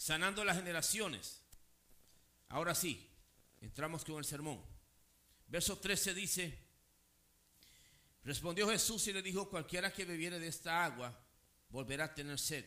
[0.00, 1.42] sanando las generaciones.
[2.48, 3.06] Ahora sí,
[3.60, 4.58] entramos con el sermón.
[5.46, 6.58] Verso 13 dice,
[8.24, 11.22] respondió Jesús y le dijo, cualquiera que bebiere de esta agua
[11.68, 12.64] volverá a tener sed.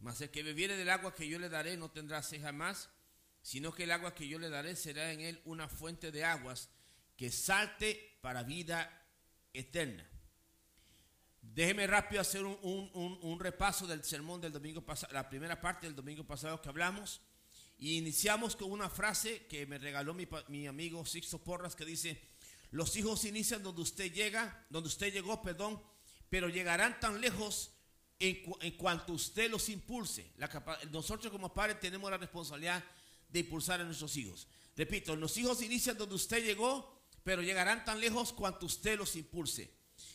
[0.00, 2.88] Mas el que bebiere del agua que yo le daré no tendrá sed jamás,
[3.40, 6.70] sino que el agua que yo le daré será en él una fuente de aguas
[7.16, 9.06] que salte para vida
[9.52, 10.04] eterna.
[11.42, 16.24] Déjeme rápido hacer un, repaso del sermón del domingo pasado, la primera parte del domingo
[16.24, 17.20] pasado que hablamos.
[17.78, 22.22] Y iniciamos con una frase que me regaló mi, amigo Sixto Porras que dice,
[22.70, 25.82] los hijos inician donde usted llega, donde usted llegó, perdón,
[26.30, 27.72] pero llegarán tan lejos
[28.20, 30.32] en, en cuanto usted los impulse.
[30.92, 32.82] nosotros como padres tenemos la responsabilidad
[33.28, 34.46] de impulsar a nuestros hijos.
[34.76, 39.70] Repito, los hijos inician donde usted llegó, pero llegarán tan lejos cuanto usted los impulse.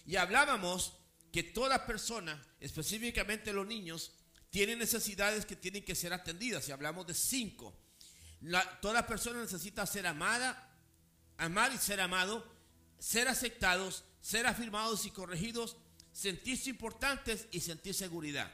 [0.06, 0.94] Y hablábamos
[1.32, 4.12] que toda persona, específicamente los niños,
[4.50, 6.68] tienen necesidades que tienen que ser atendidas.
[6.68, 7.76] Y hablamos de cinco.
[8.82, 10.76] toda persona necesita ser amada,
[11.38, 12.46] amar y ser amado,
[13.00, 15.78] ser aceptados, ser afirmados y corregidos,
[16.12, 18.52] sentirse importantes y sentir seguridad.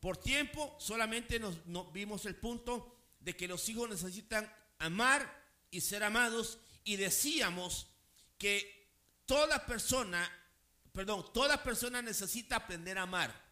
[0.00, 1.58] Por tiempo solamente nos,
[1.92, 7.86] vimos el punto de que los hijos necesitan amar y ser amados y decíamos
[8.38, 8.88] que
[9.26, 10.28] toda persona
[10.92, 13.50] perdón, toda persona necesita aprender a amar.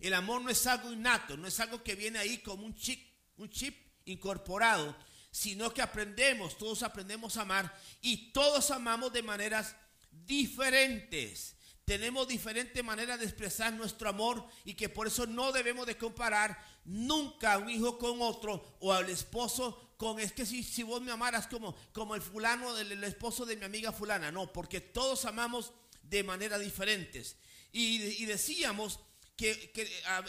[0.00, 3.00] El amor no es algo innato, no es algo que viene ahí como un chip,
[3.36, 4.96] un chip incorporado,
[5.30, 9.74] sino que aprendemos, todos aprendemos a amar y todos amamos de maneras
[10.10, 11.56] diferentes.
[11.84, 16.62] Tenemos diferentes maneras de expresar nuestro amor y que por eso no debemos de comparar
[16.84, 21.10] nunca a un hijo con otro o al esposo con, es que si, vos me
[21.10, 25.72] amaras como, como el fulano, el esposo de mi amiga fulana, no, porque todos amamos
[26.02, 27.36] de manera diferentes.
[27.72, 29.00] Y, decíamos
[29.36, 29.72] que,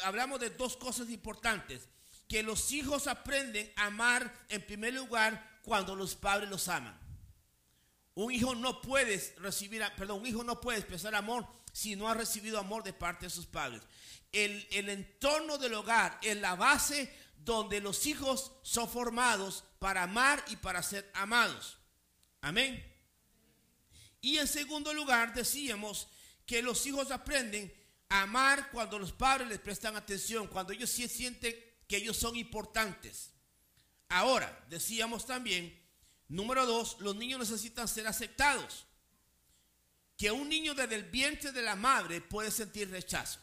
[0.04, 1.88] hablamos de dos cosas importantes.
[2.28, 6.98] Que los hijos aprenden a amar en primer lugar cuando los padres los aman.
[8.14, 12.14] Un hijo no puede recibir, perdón, un hijo no puede expresar amor si no ha
[12.14, 13.82] recibido amor de parte de sus padres.
[14.32, 20.44] El, el, entorno del hogar es la base donde los hijos son formados para amar
[20.50, 21.78] y para ser amados.
[22.42, 22.89] Amén.
[24.22, 26.08] Y en segundo lugar, decíamos
[26.46, 27.74] que los hijos aprenden
[28.10, 31.56] a amar cuando los padres les prestan atención, cuando ellos sí sienten
[31.88, 33.32] que ellos son importantes.
[34.10, 35.80] Ahora, decíamos también,
[36.28, 38.86] número dos, los niños necesitan ser aceptados.
[40.18, 43.40] Que un niño desde el vientre de la madre puede sentir rechazo.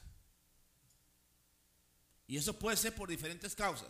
[2.27, 3.89] Y eso puede ser por diferentes causas.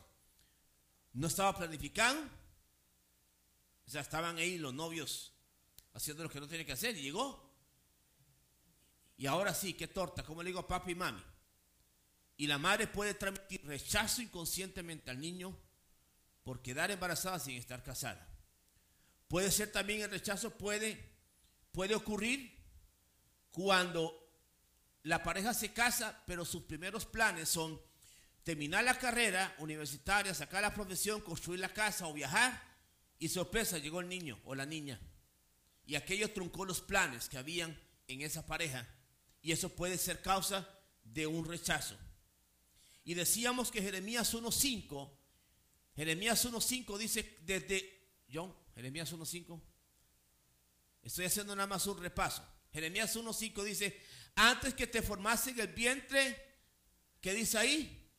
[1.12, 2.20] No estaba planificado.
[3.86, 5.32] O sea, estaban ahí los novios
[5.96, 7.42] haciendo lo que no tiene que hacer y llegó.
[9.16, 11.22] Y ahora sí, qué torta, como le digo a papi y mami.
[12.36, 15.58] Y la madre puede transmitir rechazo inconscientemente al niño
[16.44, 18.28] por quedar embarazada sin estar casada.
[19.26, 21.02] Puede ser también el rechazo, puede,
[21.72, 22.54] puede ocurrir
[23.50, 24.22] cuando
[25.04, 27.80] la pareja se casa, pero sus primeros planes son
[28.44, 32.62] terminar la carrera universitaria, sacar la profesión, construir la casa o viajar.
[33.18, 35.00] Y sorpresa, llegó el niño o la niña.
[35.86, 38.86] Y aquello truncó los planes que habían en esa pareja.
[39.40, 40.68] Y eso puede ser causa
[41.04, 41.96] de un rechazo.
[43.04, 45.10] Y decíamos que Jeremías 1.5,
[45.94, 49.60] Jeremías 1.5 dice desde, John, Jeremías 1.5,
[51.02, 52.44] estoy haciendo nada más un repaso.
[52.72, 54.02] Jeremías 1.5 dice,
[54.34, 56.58] antes que te formase en el vientre,
[57.20, 58.10] ¿qué dice ahí?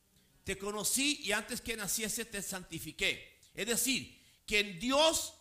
[0.46, 3.40] Te conocí y antes que naciese te santifiqué.
[3.54, 5.34] Es decir, que Dios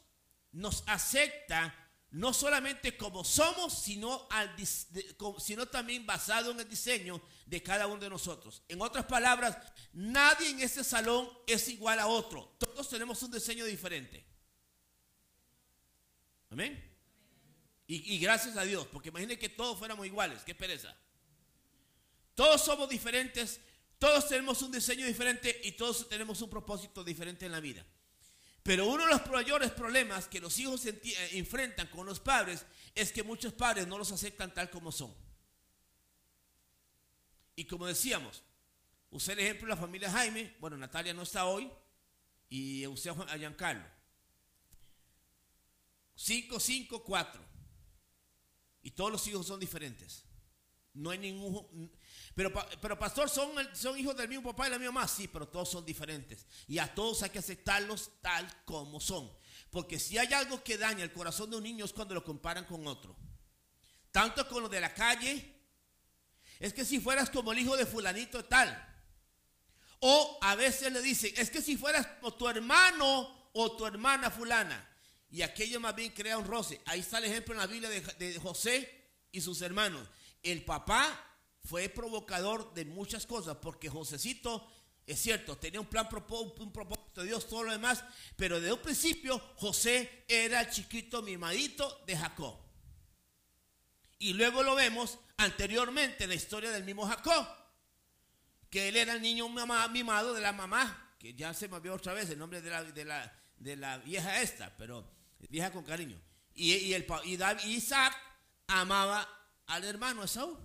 [0.50, 1.85] nos acepta
[2.16, 4.56] no solamente como somos, sino, al,
[5.38, 8.62] sino también basado en el diseño de cada uno de nosotros.
[8.68, 9.58] En otras palabras,
[9.92, 12.56] nadie en este salón es igual a otro.
[12.58, 14.26] Todos tenemos un diseño diferente.
[16.48, 16.82] Amén.
[17.86, 20.96] Y, y gracias a Dios, porque imaginen que todos fuéramos iguales, qué pereza.
[22.34, 23.60] Todos somos diferentes,
[23.98, 27.84] todos tenemos un diseño diferente y todos tenemos un propósito diferente en la vida.
[28.66, 31.00] Pero uno de los mayores problemas que los hijos eh,
[31.34, 32.66] enfrentan con los padres
[32.96, 35.14] es que muchos padres no los aceptan tal como son.
[37.54, 38.42] Y como decíamos,
[39.10, 41.70] usé el ejemplo de la familia Jaime, bueno, Natalia no está hoy,
[42.48, 43.86] y usé a Giancarlo.
[46.16, 47.40] 5, 5, 4.
[48.82, 50.24] Y todos los hijos son diferentes.
[50.92, 51.92] No hay ningún,
[52.36, 52.52] pero,
[52.82, 55.08] pero pastor, ¿son, ¿son hijos del mismo papá y la misma mamá?
[55.08, 56.44] Sí, pero todos son diferentes.
[56.68, 59.32] Y a todos hay que aceptarlos tal como son.
[59.70, 62.66] Porque si hay algo que daña el corazón de un niño es cuando lo comparan
[62.66, 63.16] con otro.
[64.10, 65.50] Tanto con lo de la calle.
[66.60, 68.86] Es que si fueras como el hijo de fulanito tal.
[70.00, 72.06] O a veces le dicen, es que si fueras
[72.36, 74.86] tu hermano o tu hermana fulana.
[75.30, 76.82] Y aquello más bien crea un roce.
[76.84, 80.06] Ahí está el ejemplo en la Biblia de, de José y sus hermanos.
[80.42, 81.22] El papá
[81.66, 84.66] fue provocador de muchas cosas porque Josecito
[85.06, 88.02] es cierto, tenía un plan, un propósito de Dios, todo lo demás,
[88.36, 92.58] pero desde un principio José era el chiquito mimadito de Jacob.
[94.18, 97.46] Y luego lo vemos anteriormente en la historia del mismo Jacob,
[98.68, 102.12] que él era el niño mimado de la mamá, que ya se me vio otra
[102.12, 105.08] vez el nombre de la, de la, de la vieja esta, pero
[105.48, 106.20] vieja con cariño.
[106.52, 108.12] Y, y, el, y Isaac
[108.66, 109.28] amaba
[109.66, 110.58] al hermano Esaú,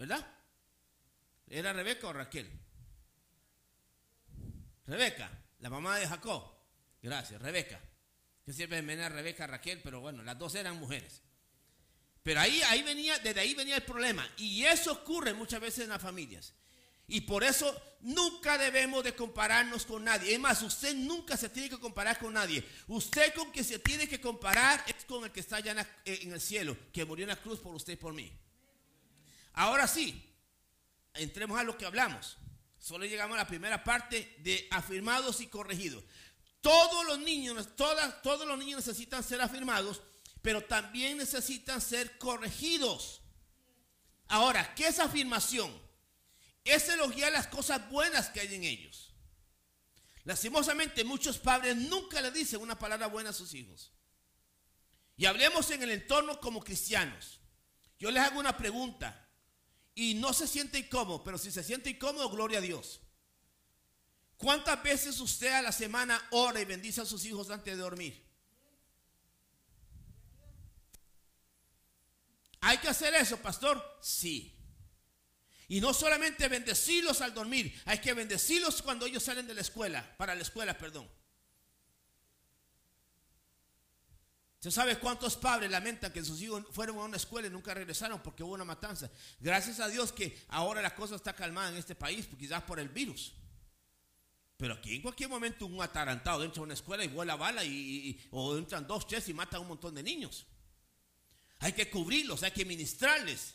[0.00, 0.26] ¿verdad?
[1.46, 2.50] ¿Era Rebeca o Raquel?
[4.86, 6.42] Rebeca, la mamá de Jacob.
[7.02, 7.78] Gracias, Rebeca.
[8.42, 11.20] Que siempre me Rebeca, Raquel, pero bueno, las dos eran mujeres.
[12.22, 14.26] Pero ahí, ahí venía, desde ahí venía el problema.
[14.38, 16.54] Y eso ocurre muchas veces en las familias.
[17.06, 17.70] Y por eso
[18.00, 20.32] nunca debemos de compararnos con nadie.
[20.32, 22.66] Es más, usted nunca se tiene que comparar con nadie.
[22.88, 26.40] Usted con que se tiene que comparar es con el que está allá en el
[26.40, 28.32] cielo, que murió en la cruz por usted y por mí.
[29.52, 30.22] Ahora sí,
[31.14, 32.36] entremos a lo que hablamos.
[32.78, 36.02] Solo llegamos a la primera parte de afirmados y corregidos.
[36.60, 40.02] Todos los niños, todas, todos los niños necesitan ser afirmados,
[40.42, 43.22] pero también necesitan ser corregidos.
[44.28, 45.70] Ahora, ¿qué es afirmación?
[46.64, 49.12] Es elogiar las cosas buenas que hay en ellos.
[50.24, 53.92] Lastimosamente, muchos padres nunca le dicen una palabra buena a sus hijos.
[55.16, 57.40] Y hablemos en el entorno como cristianos.
[57.98, 59.28] Yo les hago una pregunta
[60.00, 63.00] y no se siente incómodo, pero si se siente incómodo, gloria a Dios.
[64.38, 68.26] ¿Cuántas veces usted a la semana ora y bendice a sus hijos antes de dormir?
[72.62, 73.98] ¿Hay que hacer eso, pastor?
[74.00, 74.56] Sí.
[75.68, 80.16] Y no solamente bendecirlos al dormir, hay que bendecirlos cuando ellos salen de la escuela,
[80.16, 81.10] para la escuela, perdón.
[84.60, 88.22] ¿Usted sabe cuántos padres lamentan que sus hijos fueron a una escuela y nunca regresaron
[88.22, 89.10] porque hubo una matanza?
[89.40, 92.90] Gracias a Dios que ahora la cosa está calmada en este país, quizás por el
[92.90, 93.32] virus.
[94.58, 98.20] Pero aquí en cualquier momento un atarantado entra a una escuela y vuela bala y,
[98.32, 100.44] o entran dos, tres y matan a un montón de niños.
[101.60, 103.54] Hay que cubrirlos, hay que ministrarles,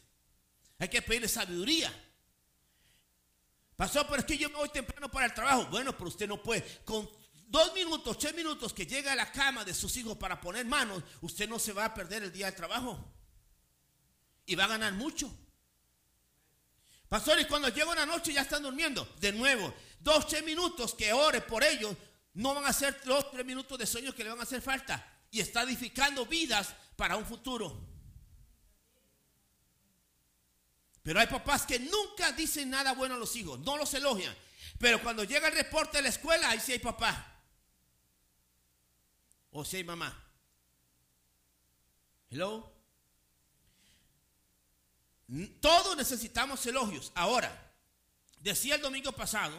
[0.79, 1.93] hay que pedirles sabiduría.
[3.75, 5.67] Pasó, pero es que yo me voy temprano para el trabajo.
[5.67, 6.63] Bueno, pero usted no puede.
[6.83, 7.07] Con
[7.47, 11.03] dos minutos, tres minutos que llega a la cama de sus hijos para poner manos,
[11.21, 13.13] usted no se va a perder el día de trabajo.
[14.45, 15.31] Y va a ganar mucho.
[17.07, 19.07] Pastores, cuando llega una noche ya están durmiendo.
[19.19, 21.95] De nuevo, dos, tres minutos que ore por ellos,
[22.33, 25.13] no van a ser los tres minutos de sueño que le van a hacer falta.
[25.31, 27.89] Y está edificando vidas para un futuro.
[31.01, 34.35] Pero hay papás que nunca dicen nada bueno a los hijos, no los elogian.
[34.79, 37.34] Pero cuando llega el reporte de la escuela, ahí sí hay papá
[39.57, 40.13] o si hay mamá.
[42.29, 42.73] Hello.
[45.61, 47.13] Todos necesitamos elogios.
[47.15, 47.73] Ahora,
[48.41, 49.57] decía el domingo pasado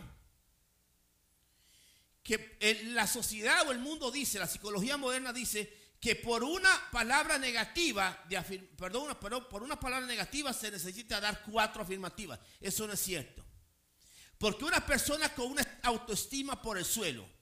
[2.23, 2.59] que
[2.89, 8.23] la sociedad o el mundo dice, la psicología moderna dice que por una palabra negativa,
[8.29, 8.43] de
[8.77, 9.17] perdón,
[9.49, 12.39] por una palabra negativa se necesita dar cuatro afirmativas.
[12.61, 13.43] Eso no es cierto.
[14.37, 17.36] Porque una persona con una autoestima por el suelo,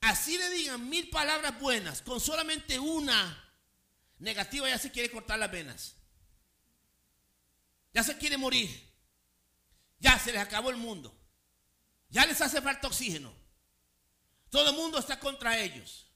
[0.00, 3.52] así le digan mil palabras buenas, con solamente una
[4.18, 5.94] negativa ya se quiere cortar las venas.
[7.92, 8.88] Ya se quiere morir.
[9.98, 11.14] Ya se les acabó el mundo.
[12.08, 13.32] Ya les hace falta oxígeno.
[14.48, 16.06] Todo el mundo está contra ellos.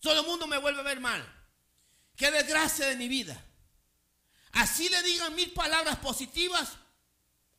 [0.00, 1.26] Todo el mundo me vuelve a ver mal.
[2.16, 3.42] Qué desgracia de mi vida.
[4.52, 6.76] Así le digan mil palabras positivas,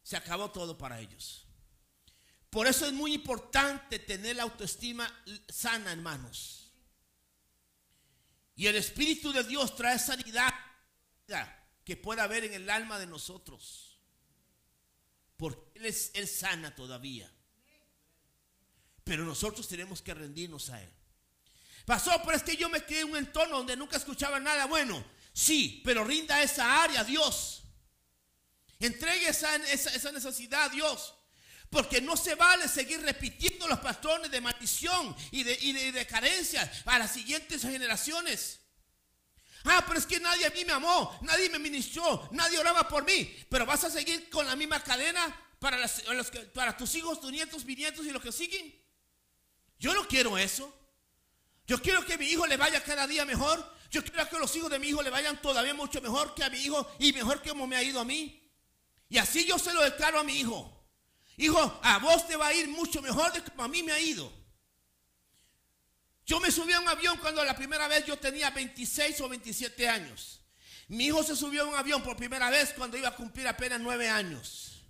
[0.04, 1.46] se acabó todo para ellos.
[2.50, 5.08] Por eso es muy importante tener la autoestima
[5.48, 6.72] sana, hermanos.
[8.56, 10.53] Y el Espíritu de Dios trae sanidad
[11.86, 14.00] que pueda haber en el alma de nosotros.
[15.38, 17.32] Porque Él es Él sana todavía.
[19.03, 20.91] Pero nosotros tenemos que rendirnos a Él.
[21.86, 25.03] Pasó, pero es que yo me quedé en un entorno donde nunca escuchaba nada bueno.
[25.32, 27.63] Sí, pero rinda esa área a Dios.
[28.79, 31.15] Entregue esa, esa, esa necesidad a Dios.
[31.70, 36.98] Porque no se vale seguir repitiendo los patrones de maldición y de, de, carencia a
[36.98, 38.60] las siguientes generaciones.
[39.66, 43.06] Ah, pero es que nadie a mí me amó, nadie me ministró, nadie oraba por
[43.06, 43.36] mí.
[43.50, 45.22] Pero vas a seguir con la misma cadena
[45.60, 48.74] para, los para tus hijos, tus nietos, bisnietos y los que siguen.
[49.78, 50.76] Yo no quiero eso.
[51.68, 53.78] Yo quiero que mi hijo le vaya cada día mejor.
[53.92, 56.50] Yo quiero que los hijos de mi hijo le vayan todavía mucho mejor que a
[56.50, 58.52] mi hijo y mejor que como me ha ido a mí.
[59.08, 60.79] Y así yo se lo declaro a mi hijo.
[61.39, 64.00] Hijo, a vos te va a ir mucho mejor de como a mí me ha
[64.00, 64.29] ido.
[66.25, 69.88] Yo me subí a un avión cuando la primera vez yo tenía 26 o 27
[69.88, 70.41] años.
[70.89, 73.79] Mi hijo se subió a un avión por primera vez cuando iba a cumplir apenas
[73.79, 74.84] 9 años.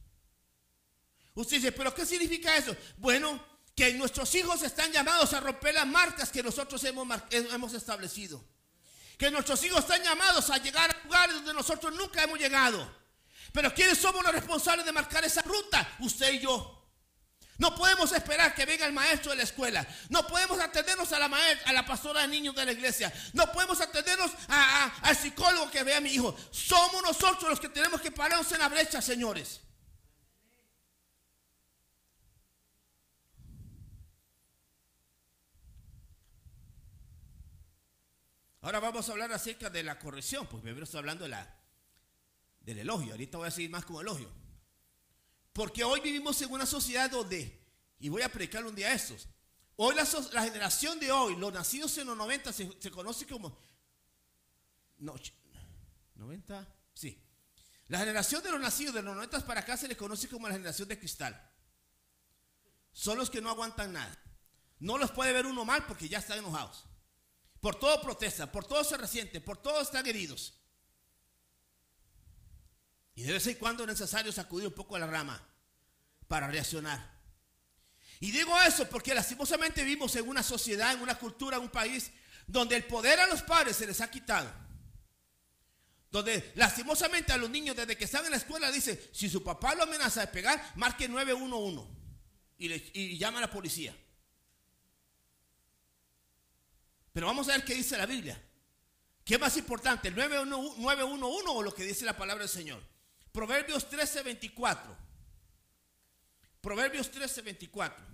[1.35, 2.75] Usted dice, pero ¿qué significa eso?
[2.97, 8.43] Bueno, que nuestros hijos están llamados a romper las marcas que nosotros hemos, hemos establecido.
[9.19, 12.91] Que nuestros hijos están llamados a llegar a lugares donde nosotros nunca hemos llegado.
[13.51, 15.95] Pero ¿quiénes somos los responsables de marcar esa ruta?
[15.99, 16.79] Usted y yo.
[17.59, 19.85] No podemos esperar que venga el maestro de la escuela.
[20.07, 23.11] No podemos atendernos a la maestra, a la pastora de niños de la iglesia.
[23.33, 26.33] No podemos atendernos al psicólogo que vea a mi hijo.
[26.51, 29.59] Somos nosotros los que tenemos que pararnos en la brecha, señores.
[38.61, 41.58] Ahora vamos a hablar acerca de la corrección, porque primero estoy hablando de la,
[42.69, 43.11] del elogio.
[43.11, 44.29] Ahorita voy a seguir más con elogio.
[45.53, 47.59] Porque hoy vivimos en una sociedad donde,
[47.99, 49.27] y voy a predicar un día estos,
[49.75, 50.05] hoy la,
[50.43, 53.57] generación de hoy, los nacidos en los 90, se, conoce como...
[54.99, 55.15] No,
[56.15, 57.21] 90, sí.
[57.88, 60.53] La generación de los nacidos de los 90 para acá se le conoce como la
[60.53, 61.51] generación de cristal.
[62.91, 64.15] Son los que no aguantan nada.
[64.79, 66.85] No los puede ver uno mal porque ya están enojados.
[67.59, 70.53] Por todo protesta, por todo se resiente, por todo están heridos.
[73.19, 75.45] Y de vez en cuando es necesario sacudir un poco la rama
[76.29, 77.19] para reaccionar.
[78.21, 82.11] Y digo eso porque lastimosamente vivimos en una sociedad, en una cultura, en un país
[82.47, 84.49] donde el poder a los padres se les ha quitado.
[86.09, 89.75] Donde lastimosamente a los niños desde que están en la escuela dice, si su papá
[89.75, 91.91] lo amenaza de pegar, marque 911
[92.57, 93.93] y, y llama a la policía.
[97.11, 98.41] Pero vamos a ver qué dice la Biblia.
[99.25, 102.81] ¿Qué es más importante, el 911 o lo que dice la palabra del Señor?
[103.31, 104.98] Proverbios 13, 24.
[106.62, 108.09] Proverbios 13, 24.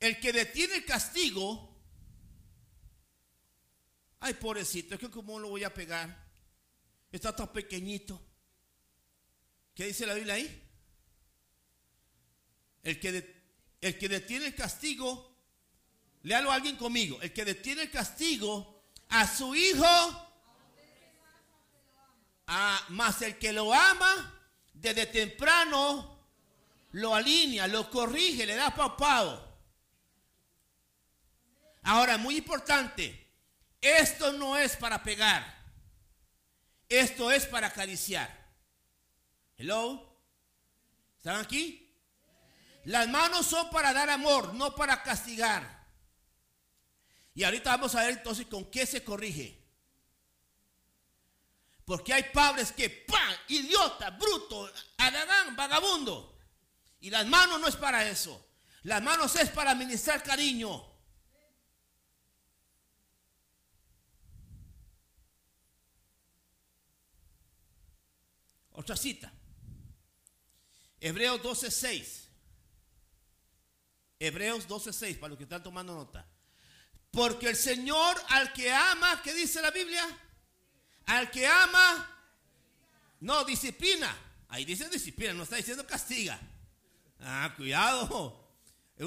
[0.00, 1.80] El que detiene el castigo,
[4.20, 6.28] ay pobrecito, es que como lo voy a pegar,
[7.10, 8.20] está tan pequeñito.
[9.74, 10.68] ¿Qué dice la Biblia ahí?
[12.82, 13.42] El que,
[13.80, 15.36] el que detiene el castigo,
[16.22, 18.71] léalo a alguien conmigo, el que detiene el castigo
[19.12, 19.86] a su hijo,
[22.46, 24.40] a, más el que lo ama,
[24.72, 26.18] desde temprano
[26.92, 29.52] lo alinea, lo corrige, le da papado.
[31.82, 33.30] Ahora, muy importante,
[33.82, 35.62] esto no es para pegar,
[36.88, 38.30] esto es para acariciar.
[39.58, 40.18] Hello,
[41.18, 41.94] ¿están aquí?
[42.84, 45.81] Las manos son para dar amor, no para castigar.
[47.34, 49.58] Y ahorita vamos a ver entonces con qué se corrige.
[51.84, 53.34] Porque hay padres que, ¡pam!
[53.48, 56.38] Idiota, bruto, adagán, vagabundo.
[57.00, 58.48] Y las manos no es para eso.
[58.84, 60.92] Las manos es para administrar cariño.
[68.72, 69.32] Otra cita.
[71.00, 72.28] Hebreos 12:6.
[74.18, 76.31] Hebreos 12:6, para los que están tomando nota.
[77.12, 80.04] Porque el Señor al que ama, ¿qué dice la Biblia?
[81.06, 82.08] Al que ama,
[83.20, 84.16] no, disciplina.
[84.48, 86.40] Ahí dice disciplina, no está diciendo castiga.
[87.20, 88.50] Ah, cuidado.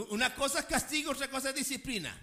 [0.09, 2.15] Una cosa es castigo, otra cosa es disciplina.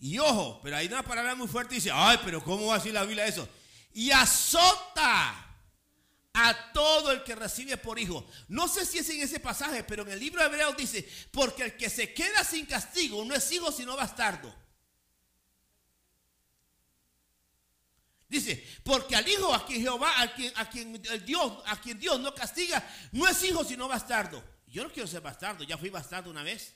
[0.00, 2.78] Y ojo, pero hay una palabra muy fuerte y dice, ay, pero ¿cómo va a
[2.78, 3.48] decir la Biblia eso?
[3.92, 5.54] Y azota
[6.32, 8.26] a todo el que recibe por hijo.
[8.48, 11.62] No sé si es en ese pasaje, pero en el libro de Hebreos dice, porque
[11.62, 14.63] el que se queda sin castigo no es hijo sino bastardo.
[18.34, 22.00] Dice, porque al hijo a quien Jehová, a quien, a quien el Dios, a quien
[22.00, 24.42] Dios no castiga, no es hijo sino bastardo.
[24.66, 26.74] Yo no quiero ser bastardo, ya fui bastardo una vez.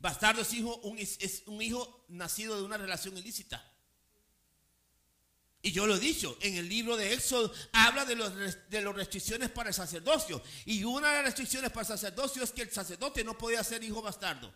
[0.00, 3.64] Bastardo es, hijo, un, es un hijo nacido de una relación ilícita.
[5.62, 8.32] Y yo lo he dicho, en el libro de Éxodo habla de, los,
[8.68, 10.42] de las restricciones para el sacerdocio.
[10.64, 13.84] Y una de las restricciones para el sacerdocio es que el sacerdote no podía ser
[13.84, 14.52] hijo bastardo.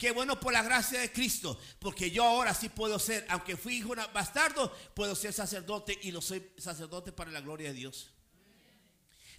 [0.00, 3.76] Qué bueno por la gracia de Cristo, porque yo ahora sí puedo ser, aunque fui
[3.76, 8.10] hijo bastardo, puedo ser sacerdote y lo soy sacerdote para la gloria de Dios.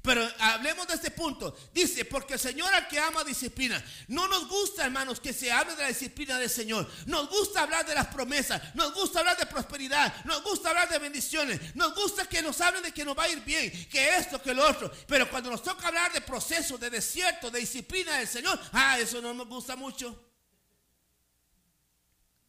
[0.03, 1.57] Pero hablemos de este punto.
[1.73, 3.83] Dice, porque el Señor al que ama disciplina.
[4.07, 6.87] No nos gusta, hermanos, que se hable de la disciplina del Señor.
[7.07, 8.61] Nos gusta hablar de las promesas.
[8.75, 10.13] Nos gusta hablar de prosperidad.
[10.25, 11.75] Nos gusta hablar de bendiciones.
[11.75, 13.71] Nos gusta que nos hablen de que nos va a ir bien.
[13.89, 14.91] Que esto, que lo otro.
[15.07, 18.59] Pero cuando nos toca hablar de procesos, de desierto, de disciplina del Señor.
[18.73, 20.30] Ah, eso no nos gusta mucho.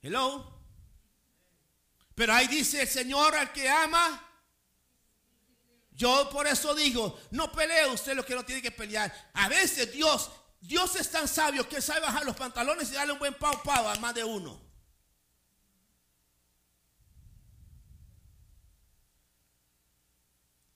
[0.02, 0.60] Hello.
[2.14, 4.28] Pero ahí dice el Señor al que ama
[5.92, 9.30] Yo por eso digo, no pelee usted lo que no tiene que pelear.
[9.34, 10.30] A veces Dios,
[10.60, 13.88] Dios es tan sabio que sabe bajar los pantalones y darle un buen pau pau
[13.88, 14.60] a más de uno.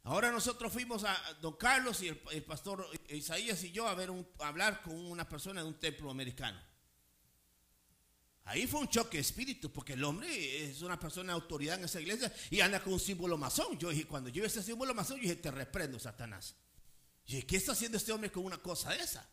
[0.05, 4.81] Ahora nosotros fuimos a don Carlos y el, pastor Isaías y yo a ver hablar
[4.83, 6.61] con una persona de un templo americano.
[8.47, 11.85] Ahí fue un choque de espíritu, porque el hombre es una persona de autoridad en
[11.85, 13.77] esa iglesia y anda con un símbolo masón.
[13.77, 16.55] Yo dije, cuando yo vi ese símbolo masón, yo dije, te reprendo, Satanás.
[17.27, 19.29] Y dije, ¿qué está haciendo este hombre con una cosa de esa?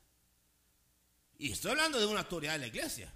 [1.38, 3.14] Y estoy hablando de una autoridad de la iglesia.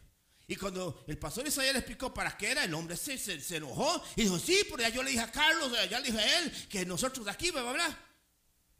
[0.47, 4.03] Y cuando el pastor Isaías le explicó para qué era, el hombre se, se, enojó
[4.15, 6.67] y dijo, sí, pero ya yo le dije a Carlos, ya le dije a él,
[6.69, 7.99] que nosotros de aquí, bla, bla,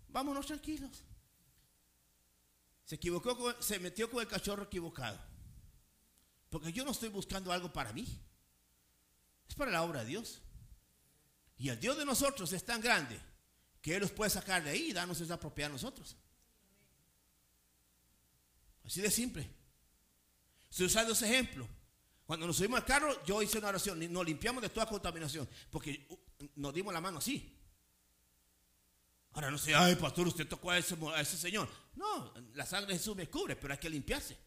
[0.10, 1.04] Vámonos tranquilos.
[2.86, 5.20] Se equivocó, se metió con el cachorro equivocado.
[6.50, 8.06] Porque yo no estoy buscando algo para mí.
[9.48, 10.42] Es para la obra de Dios.
[11.58, 13.20] Y el Dios de nosotros es tan grande
[13.82, 16.16] que Él nos puede sacar de ahí y darnos esa propiedad a nosotros.
[18.86, 19.50] Así de simple.
[20.70, 21.68] Estoy usando ese ejemplo.
[22.26, 24.12] Cuando nos subimos al carro, yo hice una oración.
[24.12, 25.48] Nos limpiamos de toda contaminación.
[25.72, 26.08] Porque
[26.56, 27.54] nos dimos la mano así.
[29.32, 31.70] Ahora no sé, ay, pastor, usted tocó ese, a ese señor.
[31.96, 34.38] No, la sangre de Jesús me cubre, pero hay que limpiarse.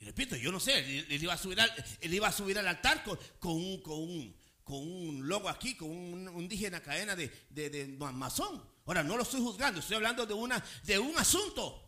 [0.00, 2.66] Y repito, yo no sé, él, iba, a subir al, él iba a subir al
[2.66, 3.18] altar con,
[3.52, 8.64] un, con, un, con un logo aquí, con un, un cadena de, de, de, masón.
[8.86, 11.86] Ahora, no lo estoy juzgando, estoy hablando de, una, de un asunto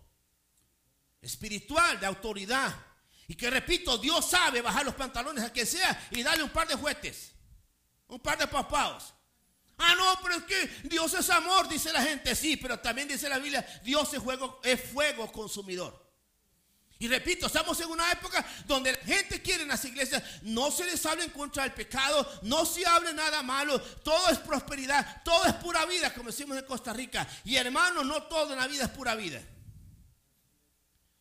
[1.23, 2.75] espiritual, de autoridad.
[3.29, 6.69] Y que repito, Dios sabe bajar los pantalones a quien sea y darle un par
[6.69, 7.33] de jueces,
[8.09, 9.15] un par de papaos.
[9.79, 12.35] Ah, no, pero es que Dios es amor, dice la gente.
[12.35, 16.02] Sí, pero también dice la Biblia, Dios es fuego, es fuego consumidor.
[17.03, 20.85] Y repito, estamos en una época donde la gente quiere en las iglesias, no se
[20.85, 25.45] les hable en contra del pecado, no se hable nada malo, todo es prosperidad, todo
[25.47, 27.27] es pura vida, como decimos en Costa Rica.
[27.43, 29.43] Y hermano, no todo en la vida es pura vida.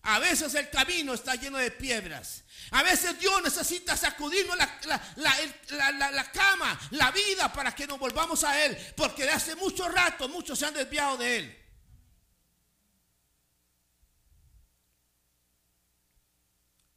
[0.04, 2.44] A veces el camino está lleno de piedras.
[2.70, 8.64] A veces Dios necesita sacudirnos la, la, cama, la vida para que nos volvamos a
[8.64, 8.78] Él.
[8.96, 11.61] Porque de hace mucho rato muchos se han desviado de Él.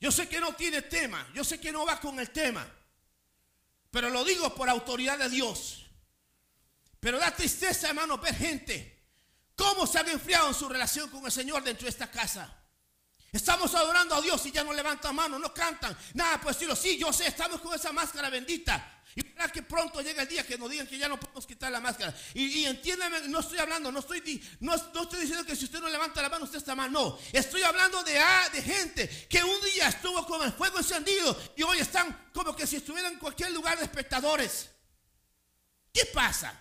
[0.05, 2.63] Yo sé que no tiene tema, yo sé que no va con el tema,
[3.91, 5.87] pero lo digo por autoridad de Dios.
[7.01, 9.03] Pero da tristeza, hermano, ver gente
[9.57, 12.55] cómo se han enfriado en su relación con el Señor dentro de esta casa.
[13.33, 16.77] Estamos adorando a Dios y ya no levantan mano, no cantan, nada pues decirlo.
[16.77, 18.94] Sí, yo sé, estamos con esa máscara bendita.
[19.17, 21.71] Y para que pronto llegue el día que nos digan que ya no podemos quitar
[21.71, 22.15] la máscara.
[22.35, 25.89] Y, y entiéndame, no estoy hablando, no estoy, no, estoy diciendo que si usted no
[25.89, 26.91] levanta la mano usted está mal.
[26.91, 31.37] No, estoy hablando de, ah, de gente que un día estuvo con el fuego encendido
[31.57, 34.71] y hoy están como que si estuvieran en cualquier lugar de espectadores.
[35.93, 36.61] ¿Qué pasa?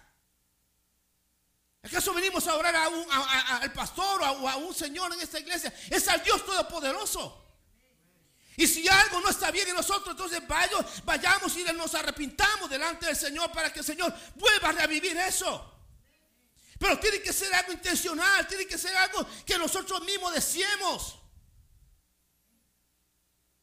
[1.81, 5.73] ¿Acaso venimos a orar a al pastor o a un señor en esta iglesia?
[5.89, 7.42] Es al Dios Todopoderoso.
[8.55, 10.41] Y si algo no está bien en nosotros, entonces
[11.03, 15.71] vayamos y nos arrepintamos delante del Señor para que el Señor vuelva a revivir eso.
[16.77, 21.19] Pero tiene que ser algo intencional, tiene que ser algo que nosotros mismos deseemos.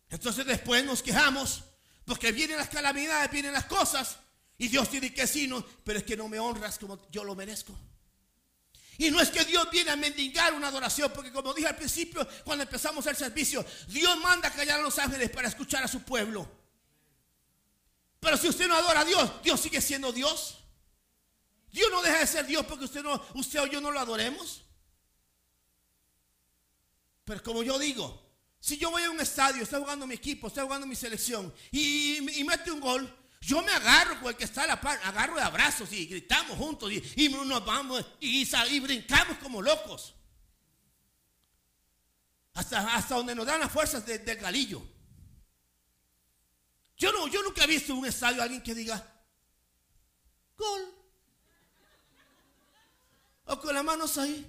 [0.08, 1.62] Entonces después nos quejamos
[2.04, 4.16] porque vienen las calamidades, vienen las cosas
[4.58, 7.78] y Dios tiene que decirnos, pero es que no me honras como yo lo merezco.
[9.00, 12.28] Y no es que Dios viene a mendigar una adoración, porque como dije al principio,
[12.44, 16.02] cuando empezamos el servicio, Dios manda a callar a los ángeles para escuchar a su
[16.02, 16.46] pueblo.
[18.20, 20.58] Pero si usted no adora a Dios, Dios sigue siendo Dios.
[21.72, 24.60] Dios no deja de ser Dios porque usted, no, usted o yo no lo adoremos.
[27.24, 28.22] Pero como yo digo,
[28.60, 32.44] si yo voy a un estadio, estoy jugando mi equipo, estoy jugando mi selección y
[32.46, 35.42] mete un gol, yo me agarro con el que está a la par, agarro de
[35.42, 40.14] abrazos y gritamos juntos y, nos vamos y, y, brincamos como locos.
[42.54, 44.82] Hasta, hasta donde nos dan las fuerzas del galillo.
[46.96, 49.02] Yo, no, yo nunca he visto en un estadio a alguien que diga,
[50.56, 50.94] gol.
[53.46, 54.46] O con las manos ahí,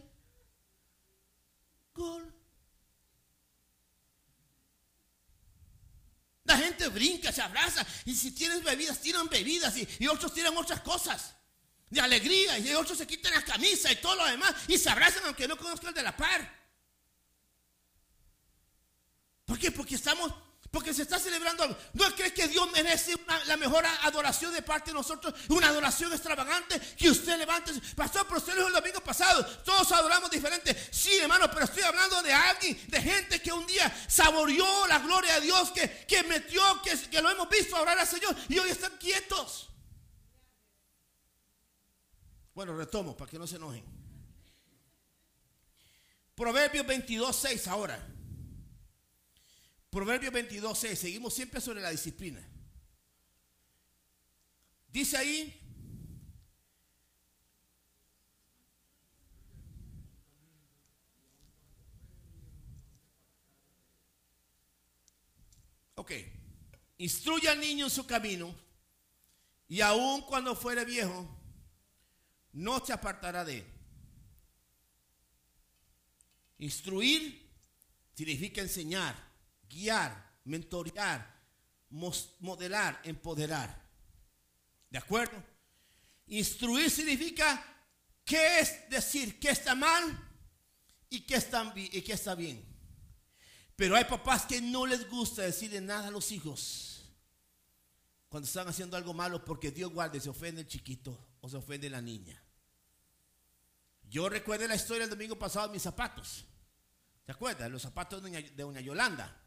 [1.93, 2.40] gol.
[6.51, 7.85] La gente brinca, se abraza.
[8.03, 9.73] Y si tienes bebidas, tiran bebidas.
[9.77, 11.33] Y, otros tiran otras cosas.
[11.89, 12.59] De alegría.
[12.59, 14.53] Y otros se quitan la camisa y todo lo demás.
[14.67, 16.61] Y se abrazan aunque no conozcan de la par.
[19.45, 19.71] ¿Por qué?
[19.71, 20.33] Porque estamos
[20.71, 21.67] porque se está celebrando.
[21.93, 23.13] ¿No crees que Dios merece
[23.45, 25.33] la mejor adoración de parte de nosotros?
[25.49, 27.73] Una adoración extravagante que usted levante.
[27.93, 29.45] Pastor, pero usted lo el domingo pasado.
[29.65, 30.73] Todos adoramos diferente.
[30.89, 35.35] Sí, hermano, pero estoy hablando de alguien, de gente que un día saboreó la gloria
[35.35, 38.69] de Dios, que, que metió, que, que lo hemos visto orar al Señor y hoy
[38.69, 39.69] están quietos.
[42.53, 43.83] Bueno, retomo para que no se enojen.
[46.33, 48.07] Proverbios 22, 6 ahora.
[49.91, 50.99] Proverbios 22, 6.
[50.99, 52.41] Seguimos siempre sobre la disciplina.
[54.87, 55.61] Dice ahí,
[65.95, 66.11] ok,
[66.97, 68.55] instruye al niño en su camino
[69.67, 71.29] y aun cuando fuere viejo,
[72.53, 73.65] no se apartará de él.
[76.59, 77.49] Instruir
[78.13, 79.30] significa enseñar,
[79.71, 81.41] guiar, mentorear,
[82.39, 83.81] modelar, empoderar.
[84.89, 85.41] ¿De acuerdo?
[86.27, 87.63] Instruir significa
[88.23, 90.03] qué es decir qué está mal
[91.09, 92.65] y qué está, bien.
[93.75, 97.09] Pero hay papás que no les gusta decirle nada a los hijos
[98.29, 101.89] cuando están haciendo algo malo porque Dios guarde, se ofende el chiquito o se ofende
[101.89, 102.41] la niña.
[104.03, 106.45] Yo recuerdo la historia del domingo pasado de mis zapatos.
[107.25, 107.71] ¿Se acuerdan?
[107.71, 109.40] Los zapatos de una Yolanda.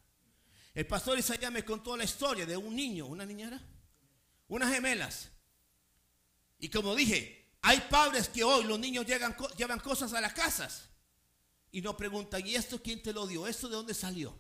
[0.75, 3.61] El pastor Isaías me contó la historia de un niño, una niñera,
[4.49, 5.31] unas gemelas.
[6.59, 10.89] Y como dije, hay padres que hoy los niños llevan cosas a las casas
[11.71, 13.47] y no preguntan, ¿y esto quién te lo dio?
[13.47, 14.37] ¿Esto de dónde salió?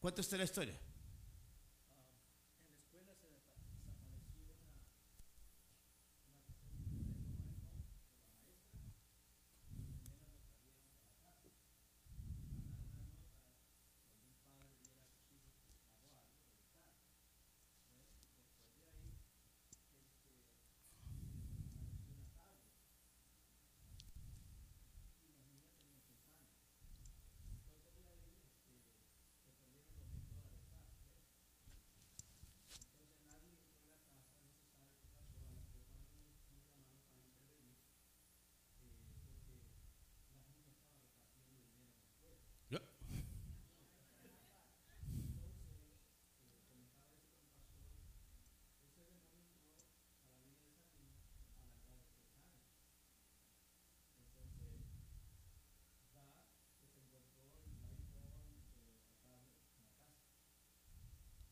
[0.00, 0.78] Cuéntese la historia.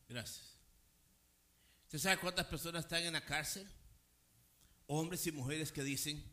[0.09, 0.57] Gracias.
[1.83, 3.67] ¿Usted sabe cuántas personas están en la cárcel?
[4.87, 6.23] Hombres y mujeres que dicen,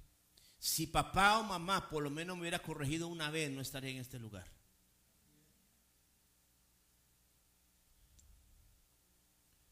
[0.59, 3.99] si papá o mamá por lo menos me hubiera corregido una vez, no estaría en
[3.99, 4.51] este lugar.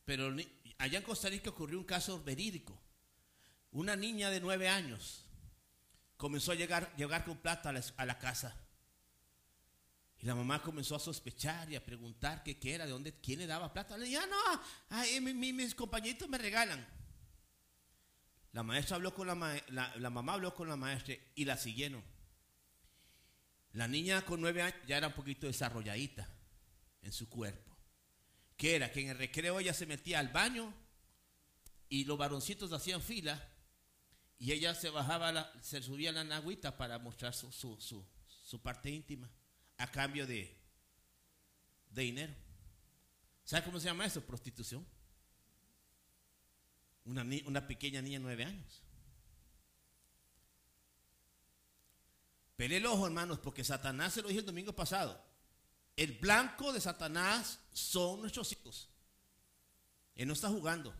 [0.04, 0.36] Pero
[0.76, 2.78] allá en Costa Rica ocurrió un caso verídico.
[3.72, 5.24] Una niña de nueve años
[6.18, 8.63] comenzó a llegar, llegar con plata a la casa
[10.18, 13.46] y la mamá comenzó a sospechar y a preguntar qué, era, de dónde, quién le
[13.46, 13.98] daba plata.
[13.98, 16.86] Le dije, ah, no, mis compañeritos me regalan.
[18.52, 22.02] La maestra habló con la, la, mamá habló con la maestra y la siguieron.
[23.72, 26.28] La niña con nueve años ya era un poquito desarrolladita
[27.02, 27.76] en su cuerpo.
[28.56, 30.72] Que era que en el recreo ella se metía al baño
[31.88, 33.50] y los varoncitos hacían fila
[34.38, 39.28] y ella se bajaba, se subía la naguita para mostrar su parte íntima
[39.78, 40.56] a cambio de,
[41.90, 42.34] de dinero.
[43.44, 44.20] ¿Sabe cómo se llama eso?
[44.22, 44.86] Prostitución.
[47.04, 48.82] Una, una pequeña niña de nueve años.
[52.56, 55.20] Pele el ojo, hermanos, porque Satanás se lo dije el domingo pasado.
[55.96, 58.88] El blanco de Satanás son nuestros hijos.
[60.14, 60.94] Él no está jugando.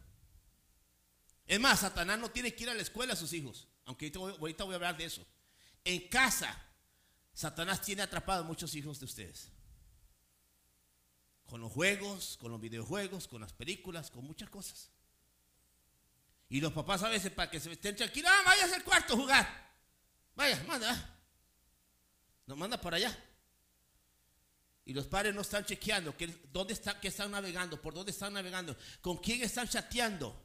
[1.46, 3.68] Es más, Satanás no tiene que ir a la escuela a sus hijos.
[3.84, 5.26] Aunque ahorita voy a hablar de eso.
[5.84, 6.60] En casa
[7.34, 9.50] Satanás tiene atrapado a muchos hijos de ustedes.
[11.46, 14.90] Con los juegos, con los videojuegos, con las películas, con muchas cosas.
[16.48, 19.74] Y los papás a veces para que se estén tranquilos, ah, al cuarto a jugar.
[20.36, 21.18] Vaya, manda.
[22.46, 23.24] Nos manda para allá.
[24.84, 28.34] Y los padres no están chequeando que, dónde están, qué están navegando, por dónde están
[28.34, 30.40] navegando, con quién están chateando.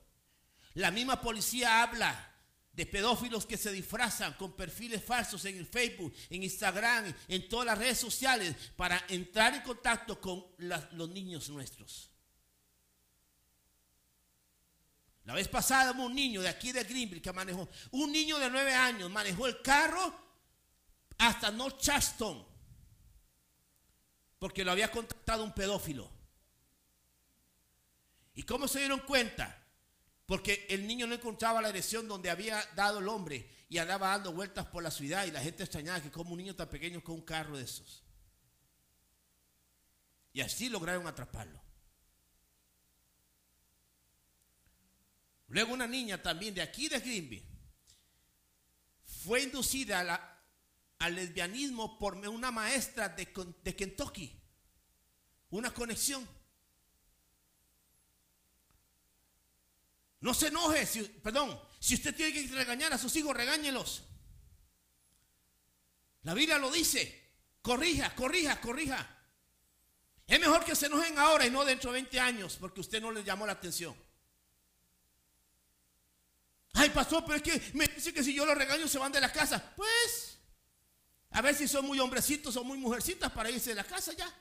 [0.76, 2.29] La misma policía habla
[2.74, 7.66] de pedófilos que se disfrazan con perfiles falsos en el Facebook, en Instagram, en todas
[7.66, 12.10] las redes sociales para entrar en contacto con los niños nuestros.
[15.26, 18.74] La vez pasada un niño de aquí de Greenville que manejó, un niño de nueve
[18.74, 20.28] años manejó el carro
[21.18, 22.50] hasta North Charleston
[24.40, 26.10] porque lo había contactado un pedófilo.
[28.34, 29.59] ¿Y cómo se dieron cuenta?
[30.30, 34.32] Porque el niño no encontraba la dirección donde había dado el hombre y andaba dando
[34.32, 37.16] vueltas por la ciudad y la gente extrañaba que como un niño tan pequeño con
[37.16, 38.04] un carro de esos.
[40.32, 41.60] Y así lograron atraparlo.
[45.48, 47.48] Luego una niña también de aquí de Greenville,
[49.24, 50.38] fue inducida
[51.00, 54.40] al lesbianismo por una maestra de Kentucky.
[55.50, 56.24] Una conexión.
[60.22, 60.86] No se enoje,
[61.24, 64.04] perdón, si usted tiene que regañar a sus hijos, regáñelos.
[66.24, 67.18] La Biblia lo dice.
[67.62, 69.18] Corrija, corrija, corrija.
[70.28, 73.12] Es mejor que se enojen ahora y no dentro de 20 años, porque usted no
[73.12, 73.96] les llamó la atención.
[76.74, 79.20] Ay, pastor, pero es que me dice que si yo los regaño se van de
[79.20, 79.74] la casa.
[79.76, 80.38] Pues,
[81.32, 84.32] a ver si son muy hombrecitos o muy mujercitas para irse de la casa ya.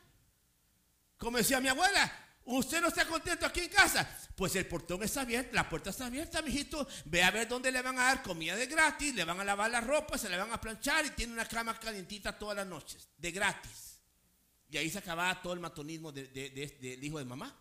[1.17, 4.09] Como decía mi abuela, ¿usted no está contento aquí en casa?
[4.35, 6.87] Pues el portón está abierto, la puerta está abierta, mijito.
[7.05, 9.71] Ve a ver dónde le van a dar comida de gratis, le van a lavar
[9.71, 13.09] la ropa, se le van a planchar y tiene una cama calientita todas las noches,
[13.17, 14.01] de gratis.
[14.71, 17.55] Y ahí se acababa todo el matonismo del hijo de mamá.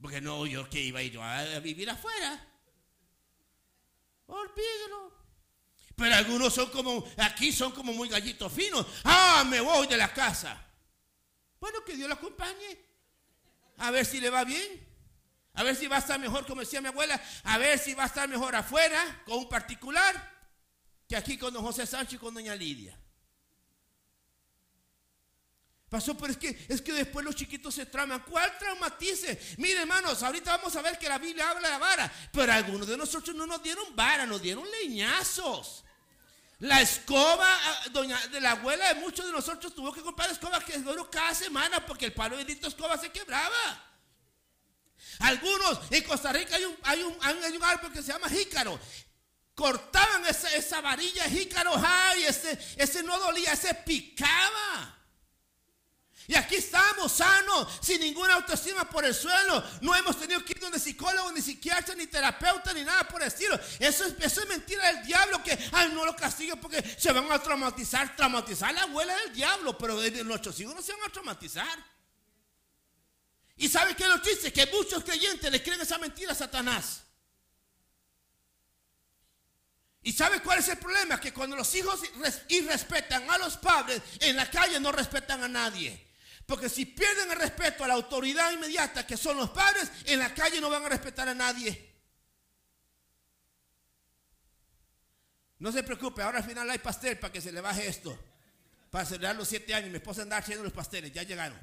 [0.00, 2.46] Porque no, yo que iba a ir a vivir afuera.
[4.26, 5.20] Olvídelo.
[5.96, 8.86] Pero algunos son como, aquí son como muy gallitos finos.
[9.04, 10.66] Ah, me voy de la casa.
[11.58, 12.89] Bueno, que Dios lo acompañe.
[13.80, 14.88] A ver si le va bien.
[15.54, 17.20] A ver si va a estar mejor, como decía mi abuela.
[17.44, 20.14] A ver si va a estar mejor afuera, con un particular,
[21.08, 22.96] que aquí con don José Sánchez y con doña Lidia.
[25.88, 28.22] Pasó, pero es que, es que después los chiquitos se trauman.
[28.22, 29.40] ¿Cuál traumatice?
[29.58, 32.12] Mire, hermanos, ahorita vamos a ver que la Biblia habla de vara.
[32.32, 35.84] Pero algunos de nosotros no nos dieron vara, nos dieron leñazos.
[36.60, 40.60] La escoba ah, doña, de la abuela de muchos de nosotros tuvo que comprar escoba
[40.60, 43.86] que duró cada semana porque el palo de escoba se quebraba.
[45.20, 48.78] Algunos, en Costa Rica hay un, hay un, hay un árbol que se llama jícaro
[49.60, 54.98] cortaban esa, esa varilla jícaro, ay, ese, ese no dolía, ese picaba.
[56.30, 59.64] Y aquí estamos sanos, sin ninguna autoestima por el suelo.
[59.80, 63.26] No hemos tenido que ir donde psicólogo, ni psiquiatra, ni terapeuta, ni nada por el
[63.26, 63.58] estilo.
[63.80, 67.32] Eso es, eso es mentira del diablo que, ay, no lo castigo porque se van
[67.32, 68.14] a traumatizar.
[68.14, 71.84] Traumatizar la abuela del diablo, pero nuestros hijos no se van a traumatizar.
[73.56, 74.52] Y ¿sabe qué es lo triste?
[74.52, 77.02] Que muchos creyentes le creen esa mentira a Satanás.
[80.04, 81.20] ¿Y sabe cuál es el problema?
[81.20, 82.02] Que cuando los hijos
[82.50, 86.06] irrespetan a los padres, en la calle no respetan a nadie.
[86.50, 90.34] Porque si pierden el respeto a la autoridad inmediata que son los padres, en la
[90.34, 91.94] calle no van a respetar a nadie.
[95.60, 98.18] No se preocupe, ahora al final hay pastel para que se le baje esto.
[98.90, 101.56] Para celebrar los siete años, mi esposa anda haciendo los pasteles, ya llegaron.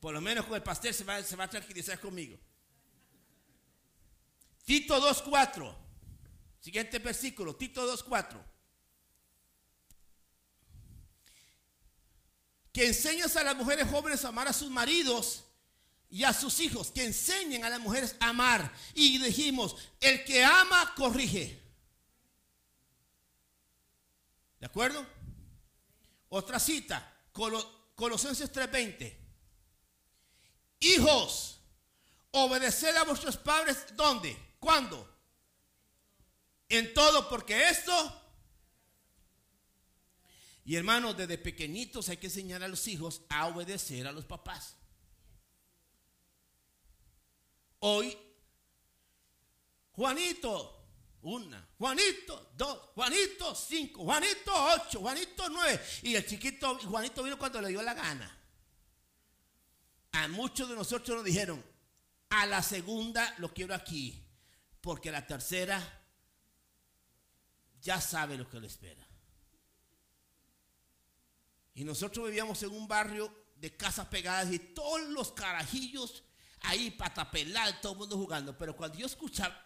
[0.00, 2.38] Por lo menos con el pastel se va, se va a tranquilizar conmigo.
[4.66, 5.74] Tito 2.4.
[6.60, 8.38] Siguiente versículo, Tito 2.4.
[12.72, 15.44] que enseñas a las mujeres jóvenes a amar a sus maridos
[16.08, 18.72] y a sus hijos, que enseñen a las mujeres a amar.
[18.94, 21.60] Y dijimos, el que ama, corrige.
[24.58, 25.06] ¿De acuerdo?
[26.28, 27.16] Otra cita,
[27.94, 29.16] Colosenses 3:20.
[30.80, 31.60] Hijos,
[32.30, 34.36] obedeced a vuestros padres, ¿dónde?
[34.58, 35.08] ¿Cuándo?
[36.68, 38.29] En todo, porque esto
[40.70, 44.76] y hermanos, desde pequeñitos hay que enseñar a los hijos a obedecer a los papás.
[47.80, 48.16] Hoy,
[49.90, 50.86] Juanito,
[51.22, 55.80] una, Juanito, dos, Juanito, cinco, Juanito, ocho, Juanito, nueve.
[56.02, 58.38] Y el chiquito, Juanito vino cuando le dio la gana.
[60.12, 61.64] A muchos de nosotros nos dijeron,
[62.28, 64.24] a la segunda lo quiero aquí,
[64.80, 65.82] porque la tercera
[67.82, 69.09] ya sabe lo que le espera.
[71.80, 76.22] Y nosotros vivíamos en un barrio de casas pegadas y todos los carajillos
[76.60, 78.58] ahí patapelar, todo el mundo jugando.
[78.58, 79.58] Pero cuando yo escuchaba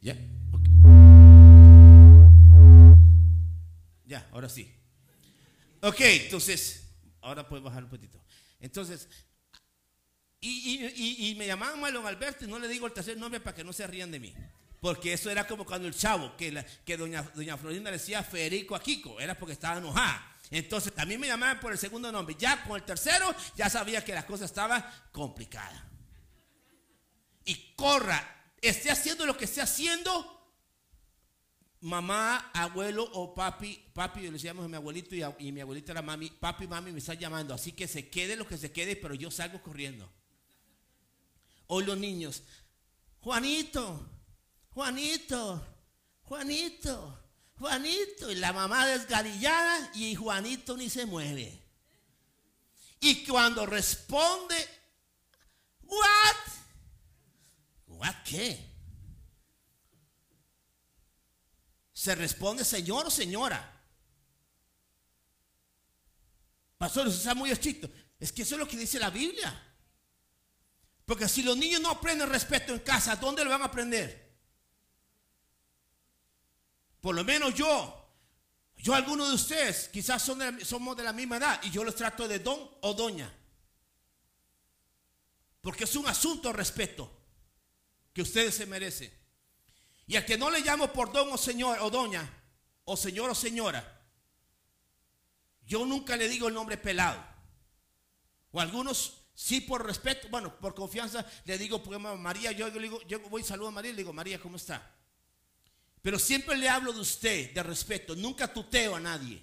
[0.00, 0.16] ¿Ya?
[4.04, 4.72] Ya, ahora sí.
[5.80, 6.88] Ok, entonces,
[7.20, 8.22] ahora puedes bajar un poquito.
[8.60, 9.08] Entonces,
[10.40, 13.72] y, me llamaban Marlon Alberto y no le digo el tercer nombre para que no
[13.72, 14.34] se rían de mí.
[14.80, 18.80] Porque eso era como cuando el chavo, que, que doña, doña Florinda decía Federico a
[18.80, 20.36] Kiko, era porque estaba enojada.
[20.50, 22.36] Entonces, mí me llamaban por el segundo nombre.
[22.38, 25.88] Ya con el tercero, ya sabía que la cosa estaba complicada.
[27.44, 28.35] Y corra
[28.68, 30.36] esté haciendo lo que esté haciendo,
[31.80, 36.30] mamá, abuelo o papi, papi, le decíamos a mi abuelito y, mi abuelita era mami,
[36.30, 39.30] papi, mami me está llamando, así que se quede lo que se quede, pero yo
[39.30, 40.10] salgo corriendo.
[41.68, 42.42] Hoy los niños,
[43.20, 44.08] Juanito,
[44.70, 45.66] Juanito,
[46.22, 47.18] Juanito,
[47.58, 51.62] Juanito, y la mamá desgarillada y Juanito ni se mueve.
[53.00, 54.56] Y cuando responde,
[55.82, 56.56] ¿what?
[57.98, 58.74] ¿What qué?
[61.92, 63.72] Se responde señor o señora.
[66.76, 67.88] Pastor, eso está muy estricto.
[68.20, 69.62] Es que eso es lo que dice la Biblia.
[71.06, 74.26] Porque si los niños no aprenden respeto en casa, ¿dónde lo van a aprender?
[77.00, 78.12] Por lo menos yo,
[78.76, 82.28] yo algunos de ustedes, quizás son somos de la misma edad y yo los trato
[82.28, 83.32] de don o doña.
[85.62, 87.15] Porque es un asunto de respeto
[88.16, 89.12] que ustedes se merecen.
[90.06, 92.26] Y al que no le llamo por don o señor o doña,
[92.84, 93.84] o señor o señora,
[95.66, 97.22] yo nunca le digo el nombre pelado.
[98.52, 103.02] O algunos sí por respeto, bueno, por confianza le digo, porque María, yo, le digo,
[103.02, 104.96] yo voy y saludo a María y le digo, María, ¿cómo está?
[106.00, 109.42] Pero siempre le hablo de usted, de respeto, nunca tuteo a nadie.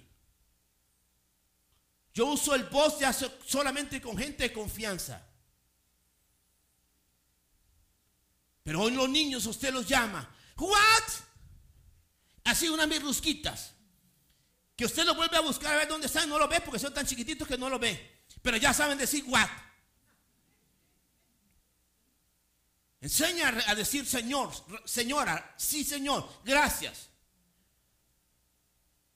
[2.12, 2.98] Yo uso el voz
[3.46, 5.24] solamente con gente de confianza.
[8.64, 10.28] Pero hoy los niños usted los llama.
[10.56, 11.04] ¿What?
[12.44, 13.74] Así unas mirrusquitas.
[14.74, 16.92] Que usted lo vuelve a buscar a ver dónde están, no lo ve porque son
[16.92, 18.24] tan chiquititos que no lo ve.
[18.42, 19.48] Pero ya saben decir what.
[23.00, 24.50] Enseña a decir Señor,
[24.86, 27.10] señora, sí Señor, gracias.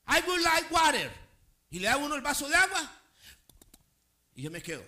[0.06, 1.10] I would like water.
[1.70, 2.92] Y le da uno el vaso de agua.
[4.34, 4.84] Y yo me quedo.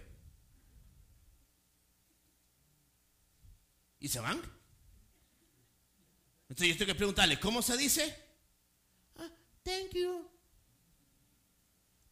[4.01, 4.41] Y se van.
[6.49, 8.17] Entonces yo tengo que preguntarle, ¿cómo se dice?
[9.17, 9.29] Ah,
[9.63, 10.29] thank you.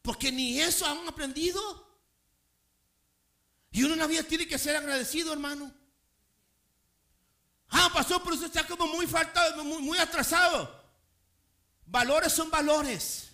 [0.03, 1.87] Porque ni eso han aprendido.
[3.70, 5.74] Y uno en la vida tiene que ser agradecido, hermano.
[7.70, 10.79] Ah, pasó, pero usted está como muy faltado, muy, muy atrasado.
[11.87, 13.27] Valores son valores.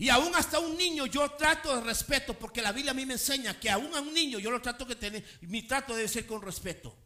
[0.00, 3.12] Y aún hasta un niño yo trato de respeto, porque la Biblia a mí me
[3.12, 6.26] enseña que aún a un niño yo lo trato que tener, mi trato debe ser
[6.26, 6.96] con respeto.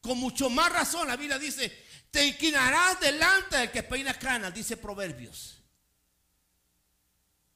[0.00, 4.76] Con mucho más razón la Biblia dice, te inclinarás delante del que peina canas, dice
[4.76, 5.62] Proverbios.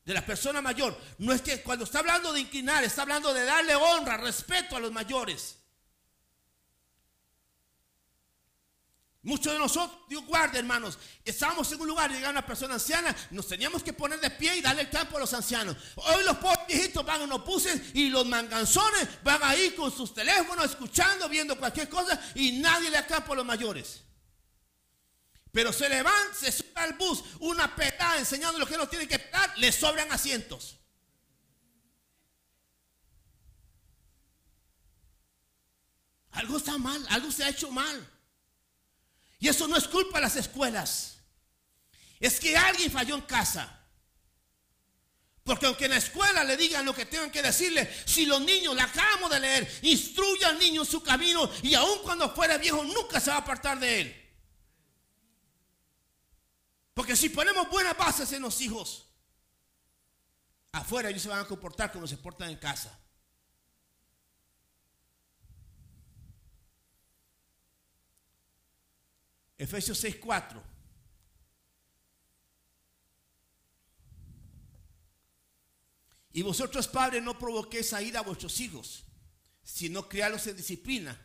[0.04, 0.96] De la persona mayor.
[1.18, 4.80] No es que cuando está hablando de inclinar, está hablando de darle honra, respeto a
[4.80, 5.57] los mayores.
[9.22, 13.14] Muchos de nosotros, Dios guarde hermanos, estábamos en un lugar y llegaba una persona anciana,
[13.32, 15.76] nos teníamos que poner de pie y darle el campo a los ancianos.
[15.96, 20.14] Hoy los pobres viejitos van a unos buses y los manganzones van ahí con sus
[20.14, 24.02] teléfonos, escuchando, viendo cualquier cosa y nadie le da campo a los mayores.
[25.50, 29.18] Pero se levanta, se sube al bus, una petada enseñando lo que no tiene que
[29.18, 30.78] pegar, le sobran asientos.
[36.30, 38.17] Algo está mal, algo se ha hecho mal.
[39.38, 41.18] Y eso no es culpa de las escuelas.
[42.18, 43.74] Es que alguien falló en casa.
[45.44, 48.74] Porque aunque en la escuela le digan lo que tengan que decirle, si los niños,
[48.74, 52.84] le acabamos de leer, instruye al niño en su camino y aun cuando fuera viejo
[52.84, 54.28] nunca se va a apartar de él.
[56.92, 59.06] Porque si ponemos buenas bases en los hijos,
[60.72, 62.98] afuera ellos se van a comportar como se portan en casa.
[69.58, 70.62] Efesios 6:4.
[76.32, 79.04] Y vosotros, padres, no provoquéis a ira a vuestros hijos,
[79.64, 81.20] sino criarlos en disciplina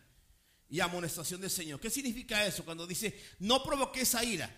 [0.70, 1.80] y amonestación del Señor.
[1.80, 4.50] ¿Qué significa eso cuando dice no provoquéis a ira?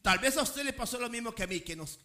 [0.00, 1.98] Tal vez a usted le pasó lo mismo que a mí, que nos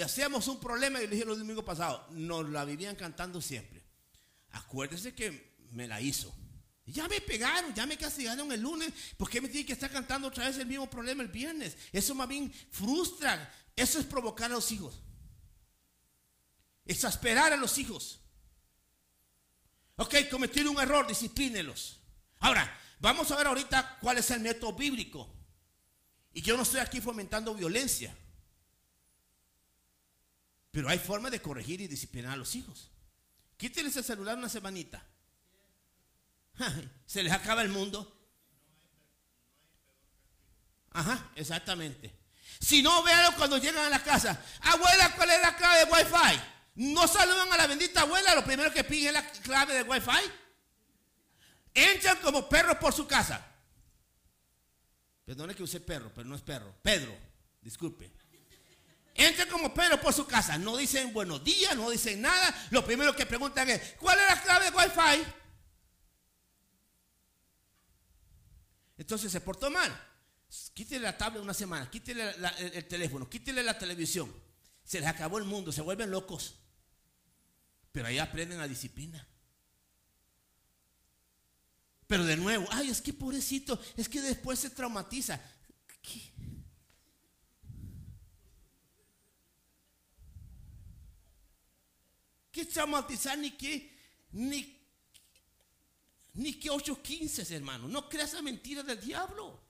[0.00, 3.82] hacíamos un problema y le dije el domingo pasado, nos la vivían cantando siempre.
[4.50, 6.32] Acuérdese que me la hizo.
[6.92, 8.92] Ya me pegaron, ya me castigaron el lunes.
[9.16, 11.76] ¿Por qué me tiene que estar cantando otra vez el mismo problema el viernes?
[11.92, 13.52] Eso más bien frustra.
[13.76, 15.02] Eso es provocar a los hijos.
[16.86, 18.20] Exasperar a los hijos.
[19.96, 22.00] Ok, cometieron un error, disciplínelos.
[22.38, 25.28] Ahora, vamos a ver ahorita cuál es el método bíblico.
[26.32, 28.16] Y yo no estoy aquí fomentando violencia.
[30.70, 32.90] Pero hay forma de corregir y disciplinar a los hijos.
[33.58, 35.04] Quítenles el celular una semanita.
[37.06, 38.14] Se les acaba el mundo.
[40.92, 42.18] Ajá, exactamente.
[42.60, 44.42] Si no, véanlo cuando llegan a la casa.
[44.62, 46.40] Abuela, ¿cuál es la clave de Wi-Fi?
[46.76, 50.32] No saludan a la bendita abuela, lo primero que piden es la clave de Wi-Fi.
[51.74, 53.44] Entran como perros por su casa.
[55.24, 56.74] Perdone que use perro, pero no es perro.
[56.82, 57.16] Pedro,
[57.60, 58.10] disculpe.
[59.14, 60.56] Entra como Pedro por su casa.
[60.58, 62.66] No dicen buenos días, no dicen nada.
[62.70, 65.32] Lo primero que preguntan es, ¿cuál es la clave de Wi-Fi?
[68.98, 69.90] Entonces se portó mal.
[70.74, 72.44] Quítele la tablet una semana, quítele el,
[72.74, 74.32] el, teléfono, quítele la televisión.
[74.84, 76.56] Se les acabó el mundo, se vuelven locos.
[77.92, 79.26] Pero ahí aprenden la disciplina.
[82.06, 85.40] Pero de nuevo, ay, es que pobrecito, es que después se traumatiza.
[86.02, 86.32] ¿Qué?
[92.50, 93.96] ¿Qué traumatizar ni qué?
[94.32, 94.77] Ni,
[96.38, 97.88] ni que 8.15, hermano.
[97.88, 99.60] No creas la mentira del diablo.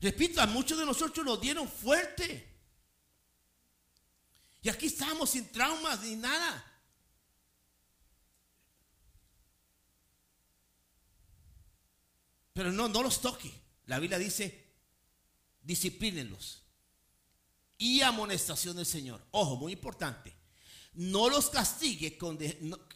[0.00, 2.52] Repito, a muchos de nosotros nos dieron fuerte.
[4.62, 6.72] Y aquí estamos sin traumas ni nada.
[12.52, 13.52] Pero no, no los toque.
[13.86, 14.72] La Biblia dice,
[15.62, 16.62] disciplínenlos.
[17.76, 19.20] Y amonestación del Señor.
[19.32, 20.43] Ojo, muy importante.
[20.94, 22.38] No los castigue con,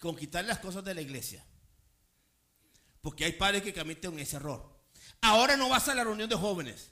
[0.00, 1.44] con quitar las cosas de la iglesia.
[3.00, 4.78] Porque hay padres que cometen ese error.
[5.20, 6.90] Ahora no vas a la reunión de jóvenes.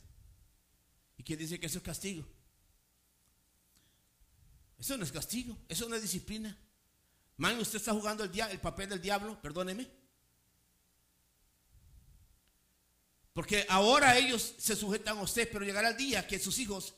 [1.17, 2.27] ¿Y quién dice que eso es castigo?
[4.79, 6.57] Eso no es castigo, eso no es disciplina.
[7.39, 9.91] Man, usted está jugando el, el papel del diablo, perdóneme.
[13.33, 16.95] Porque ahora ellos se sujetan a usted, pero llegará el día que sus hijos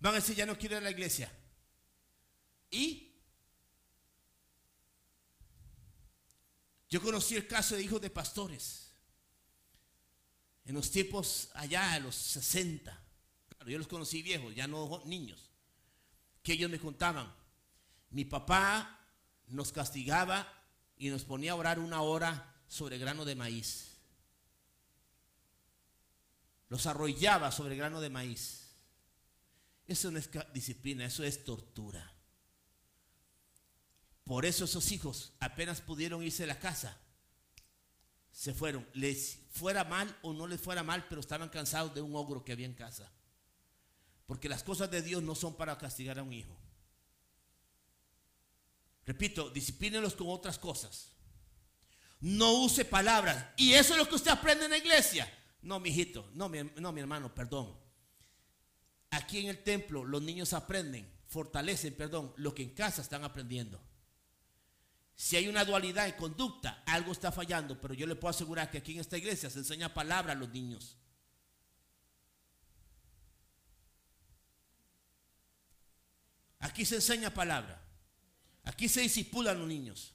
[0.00, 1.32] van a decir, ya no quiero ir a la iglesia.
[2.70, 3.07] Y
[6.88, 8.92] yo conocí el caso de hijos de pastores.
[10.64, 12.98] En los tiempos allá, a los 60.
[13.48, 15.50] Claro, yo los conocí viejos, ya no niños.
[16.42, 17.32] Que ellos me contaban.
[18.10, 19.00] Mi papá
[19.48, 20.52] nos castigaba
[20.96, 23.88] y nos ponía a orar una hora sobre grano de maíz
[26.68, 28.68] los arrollaba sobre grano de maíz.
[29.86, 32.12] Eso no es disciplina, eso es tortura.
[34.28, 36.94] Por eso esos hijos apenas pudieron irse de la casa.
[38.30, 38.86] Se fueron.
[38.92, 42.52] Les fuera mal o no les fuera mal, pero estaban cansados de un ogro que
[42.52, 43.10] había en casa.
[44.26, 46.54] Porque las cosas de Dios no son para castigar a un hijo.
[49.06, 51.12] Repito, disciplínelos con otras cosas.
[52.20, 53.46] No use palabras.
[53.56, 55.26] Y eso es lo que usted aprende en la iglesia.
[55.62, 57.74] No, mi hijito, no mi, no, mi hermano, perdón.
[59.08, 63.87] Aquí en el templo los niños aprenden, fortalecen, perdón, lo que en casa están aprendiendo.
[65.20, 68.78] Si hay una dualidad en conducta, algo está fallando, pero yo le puedo asegurar que
[68.78, 70.96] aquí en esta iglesia se enseña palabra a los niños.
[76.60, 77.82] Aquí se enseña palabra.
[78.62, 80.14] Aquí se disipulan los niños.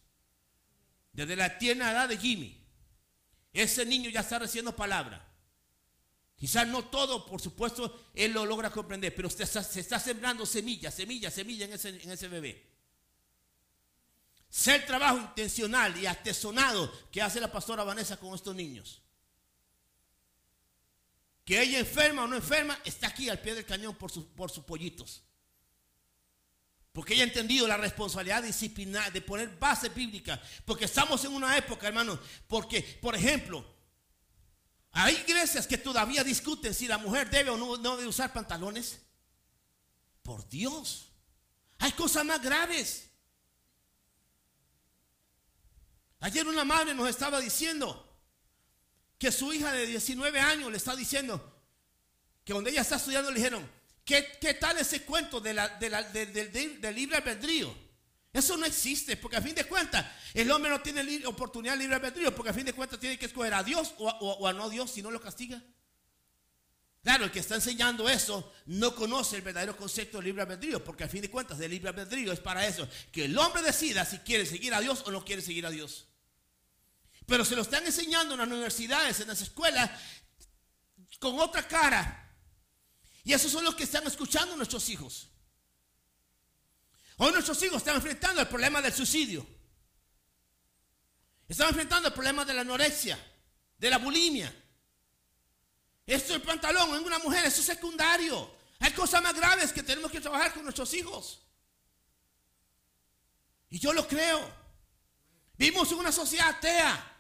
[1.12, 2.66] Desde la tierna edad de Jimmy,
[3.52, 5.30] ese niño ya está recibiendo palabra.
[6.38, 11.30] Quizás no todo, por supuesto, él lo logra comprender, pero se está sembrando semilla, semilla,
[11.30, 12.73] semilla en ese, en ese bebé.
[14.54, 19.02] Ser trabajo intencional y artesonado que hace la pastora Vanessa con estos niños.
[21.44, 24.64] Que ella enferma o no enferma, está aquí al pie del cañón por, por sus
[24.64, 25.24] pollitos.
[26.92, 30.40] Porque ella ha entendido la responsabilidad disciplinar, de poner base bíblica.
[30.66, 33.66] Porque estamos en una época, hermano, porque, por ejemplo,
[34.92, 39.00] hay iglesias que todavía discuten si la mujer debe o no, debe usar pantalones.
[40.22, 41.10] Por Dios.
[41.80, 43.10] Hay cosas más graves.
[46.24, 48.10] Ayer una madre nos estaba diciendo
[49.18, 51.62] que su hija de 19 años le está diciendo
[52.46, 53.70] que donde ella está estudiando le dijeron,
[54.06, 57.76] ¿qué, qué tal ese cuento de la, del libre albedrío?
[58.32, 61.98] Eso no existe, porque a fin de cuentas el hombre no tiene oportunidad de libre
[61.98, 64.92] albedrío, porque a fin de cuentas tiene que escoger a Dios o a, no Dios
[64.92, 65.62] si no lo castiga.
[67.04, 71.04] Claro, el que está enseñando eso no conoce el verdadero concepto de libre albedrío, porque
[71.04, 74.20] a fin de cuentas el libre albedrío es para eso, que el hombre decida si
[74.20, 76.08] quiere seguir a Dios o no quiere seguir a Dios.
[77.26, 79.90] Pero se lo están enseñando en las universidades, en las escuelas,
[81.20, 82.20] con otra cara.
[83.24, 85.30] Y esos son los que están escuchando nuestros hijos.
[87.18, 89.46] Hoy nuestros hijos están enfrentando el problema del suicidio.
[91.48, 93.18] Están enfrentando el problema de la anorexia,
[93.78, 94.54] de la bulimia.
[96.06, 98.54] Esto del pantalón en una mujer, eso es secundario.
[98.80, 101.42] Hay cosas más graves que tenemos que trabajar con nuestros hijos.
[103.70, 104.64] Y yo lo creo.
[105.56, 107.13] Vivimos en una sociedad atea.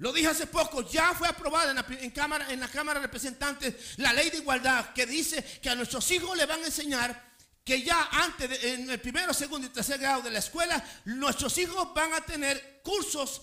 [0.00, 3.98] Lo dije hace poco, ya fue aprobada en la, cámara, en la Cámara de Representantes
[3.98, 7.30] la ley de igualdad que dice que a nuestros hijos le van a enseñar
[7.62, 11.92] que ya antes, en el primero, segundo y tercer grado de la escuela, nuestros hijos
[11.92, 13.42] van a tener cursos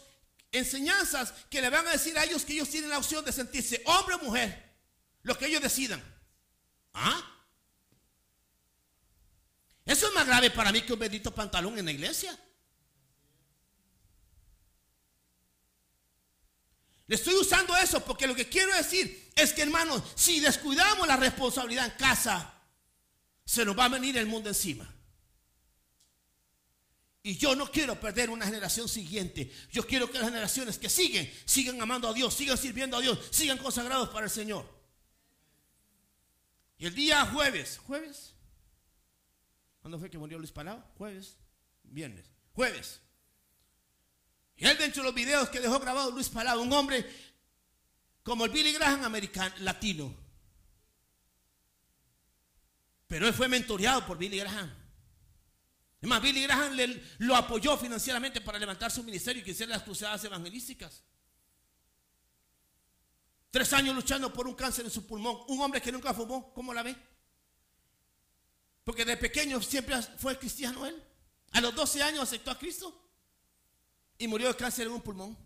[0.51, 3.83] enseñanzas que le van a decir a ellos que ellos tienen la opción de sentirse
[3.85, 4.73] hombre o mujer,
[5.21, 6.03] lo que ellos decidan.
[6.95, 7.21] ¿Ah?
[9.85, 12.35] Eso es más grave para mí que un bendito pantalón en la iglesia.
[17.07, 21.15] Le estoy usando eso porque lo que quiero decir es que, hermanos, si descuidamos la
[21.15, 22.53] responsabilidad en casa,
[23.45, 24.93] se nos va a venir el mundo encima.
[27.23, 29.51] Y yo no quiero perder una generación siguiente.
[29.71, 33.19] Yo quiero que las generaciones que siguen, sigan amando a Dios, sigan sirviendo a Dios,
[33.31, 34.65] sigan consagrados para el Señor.
[36.77, 38.33] Y el día jueves, jueves,
[39.81, 40.83] ¿cuándo fue que murió Luis Palau?
[40.97, 41.37] Jueves,
[41.83, 43.01] viernes, jueves.
[44.57, 47.05] Y él dentro de los videos que dejó grabado Luis Palau, un hombre
[48.23, 50.13] como el Billy Graham americano, latino.
[53.07, 54.73] Pero él fue mentoreado por Billy Graham.
[56.01, 56.75] Es más, Billy Graham
[57.19, 61.03] lo apoyó financieramente para levantar su ministerio y que hiciera las cruzadas evangelísticas.
[63.51, 65.37] Tres años luchando por un cáncer en su pulmón.
[65.47, 66.95] Un hombre que nunca fumó, ¿cómo la ve?
[68.83, 71.01] Porque de pequeño siempre fue cristiano él.
[71.51, 73.06] A los 12 años aceptó a Cristo
[74.17, 75.37] y murió de cáncer en un pulmón.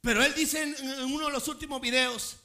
[0.00, 2.36] Pero él dice en, uno de los últimos videos,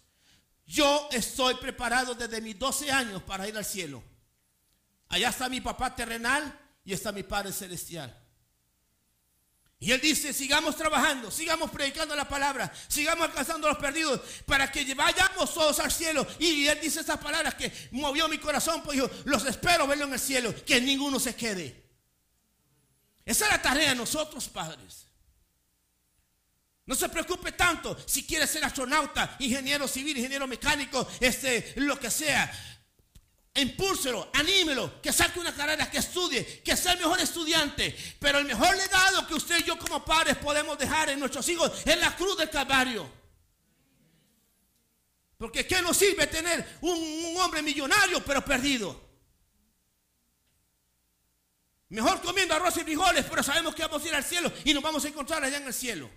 [0.66, 4.04] yo estoy preparado desde mis 12 años para ir al cielo.
[5.10, 8.18] Allá está mi papá terrenal y está mi Padre celestial.
[9.80, 14.72] Y él dice, sigamos trabajando, sigamos predicando la palabra, sigamos alcanzando a los perdidos para
[14.72, 16.26] que vayamos todos al cielo.
[16.38, 20.14] Y él dice esas palabras que movió mi corazón, pues yo los espero verlo en
[20.14, 21.91] el cielo, que ninguno se quede.
[23.26, 25.08] Esa es la tarea de nosotros, padres.
[26.86, 32.10] No se preocupe tanto si quiere ser astronauta, ingeniero civil, ingeniero mecánico, este, lo que
[32.10, 32.52] sea.
[33.54, 37.96] Impúlselo, anímelo, que saque una carrera, que estudie, que sea el mejor estudiante.
[38.20, 41.72] Pero el mejor legado que usted y yo como padres podemos dejar en nuestros hijos
[41.86, 43.10] es la cruz del Calvario.
[45.38, 49.11] Porque ¿qué nos sirve tener un hombre millonario pero perdido?
[51.92, 54.82] Mejor comiendo arroz y frijoles, pero sabemos que vamos a ir al cielo y nos
[54.82, 56.10] vamos a encontrar allá en el cielo.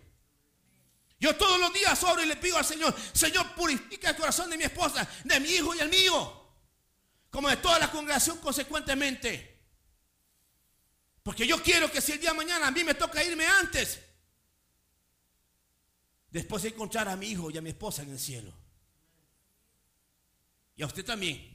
[1.19, 4.57] Yo todos los días oro y le pido al Señor, Señor, purifica el corazón de
[4.57, 6.49] mi esposa, de mi hijo y el mío,
[7.29, 9.63] como de toda la congregación consecuentemente.
[11.25, 13.99] Porque yo quiero que si el día de mañana a mí me toca irme antes,
[16.31, 18.53] después de encontrar a mi hijo y a mi esposa en el cielo.
[20.77, 21.53] Y a usted también.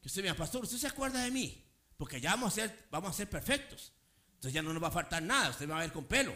[0.00, 1.62] Que usted me pastor, ¿usted se acuerda de mí?
[2.02, 3.92] Porque ya vamos a ser, vamos a ser perfectos.
[4.34, 6.34] Entonces ya no nos va a faltar nada, usted va a ver con pelo.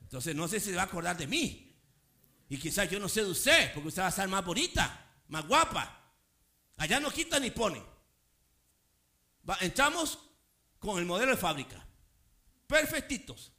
[0.00, 1.76] Entonces no sé si se va a acordar de mí.
[2.48, 5.44] Y quizás yo no sé de usted, porque usted va a estar más bonita, más
[5.48, 6.14] guapa.
[6.76, 7.82] Allá no quita ni pone.
[9.60, 10.20] entramos
[10.78, 11.84] con el modelo de fábrica.
[12.68, 13.50] Perfectitos.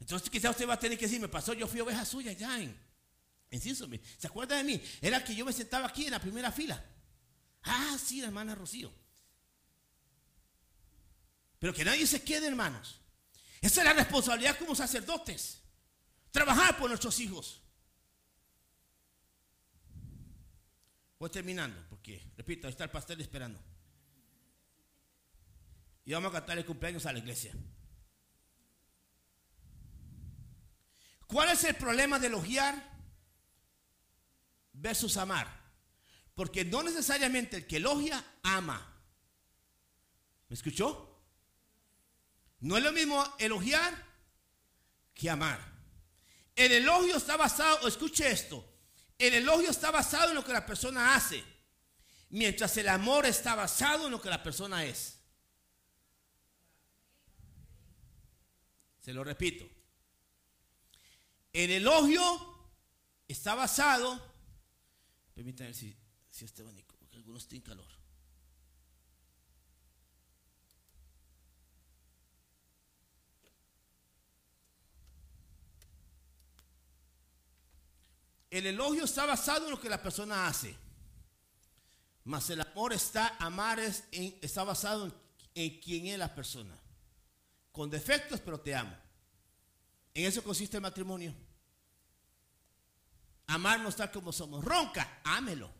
[0.00, 2.60] Entonces quizás usted va a tener que decir, me pasó, yo fui oveja suya ya
[2.60, 2.76] en,
[3.52, 4.82] en ¿Se acuerda de mí?
[5.00, 6.84] Era que yo me sentaba aquí en la primera fila.
[7.62, 9.05] Ah, sí, la hermana Rocío.
[11.58, 13.00] Pero que nadie se quede, hermanos.
[13.60, 15.62] Esa es la responsabilidad como sacerdotes.
[16.30, 17.62] Trabajar por nuestros hijos.
[21.18, 23.58] Voy terminando, porque, repito, ahí está el pastel esperando.
[26.04, 27.52] Y vamos a cantar el cumpleaños a la iglesia.
[31.26, 32.96] ¿Cuál es el problema de elogiar
[34.74, 35.48] versus amar?
[36.34, 38.94] Porque no necesariamente el que elogia ama.
[40.48, 41.05] ¿Me escuchó?
[42.60, 44.04] No es lo mismo elogiar
[45.14, 45.60] que amar.
[46.54, 48.64] El elogio está basado, escuche esto,
[49.18, 51.44] el elogio está basado en lo que la persona hace,
[52.30, 55.18] mientras el amor está basado en lo que la persona es.
[59.00, 59.68] Se lo repito.
[61.52, 62.22] El elogio
[63.28, 64.20] está basado,
[65.34, 65.96] permítanme si,
[66.30, 67.95] si este bonito, porque algunos tienen calor.
[78.56, 80.74] El elogio está basado en lo que la persona hace.
[82.24, 85.14] Mas el amor está, amar es, está basado en,
[85.54, 86.74] en quién es la persona.
[87.70, 88.96] Con defectos, pero te amo.
[90.14, 91.34] En eso consiste el matrimonio.
[93.48, 94.64] Amarnos tal como somos.
[94.64, 95.70] Ronca, ámelo.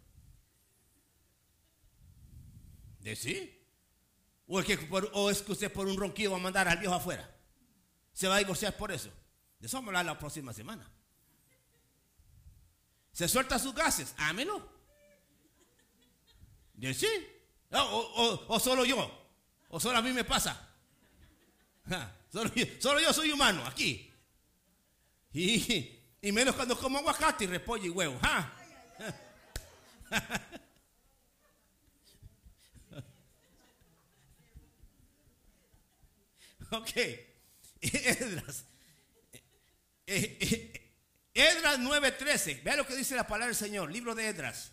[3.00, 3.58] ¿De sí?
[4.46, 6.94] ¿O es, que ¿O es que usted por un ronquido va a mandar al viejo
[6.94, 7.34] afuera?
[8.12, 9.10] ¿Se va a divorciar por eso?
[9.58, 10.92] De eso vamos a hablar la próxima semana.
[13.16, 14.62] Se suelta sus gases, ámelo.
[16.78, 17.08] ¿Y sí?
[17.70, 19.10] O, solo yo,
[19.70, 20.68] o solo a mí me pasa.
[22.30, 24.12] Solo yo, soy humano aquí.
[25.32, 25.98] Y,
[26.30, 28.20] menos cuando como aguacate y repollo y huevo.
[36.70, 36.90] ok.
[37.80, 38.66] Edras.
[40.06, 40.85] Eh, eh,
[41.36, 42.62] Edras 9:13.
[42.64, 43.92] Vea lo que dice la palabra del Señor.
[43.92, 44.72] Libro de Edras.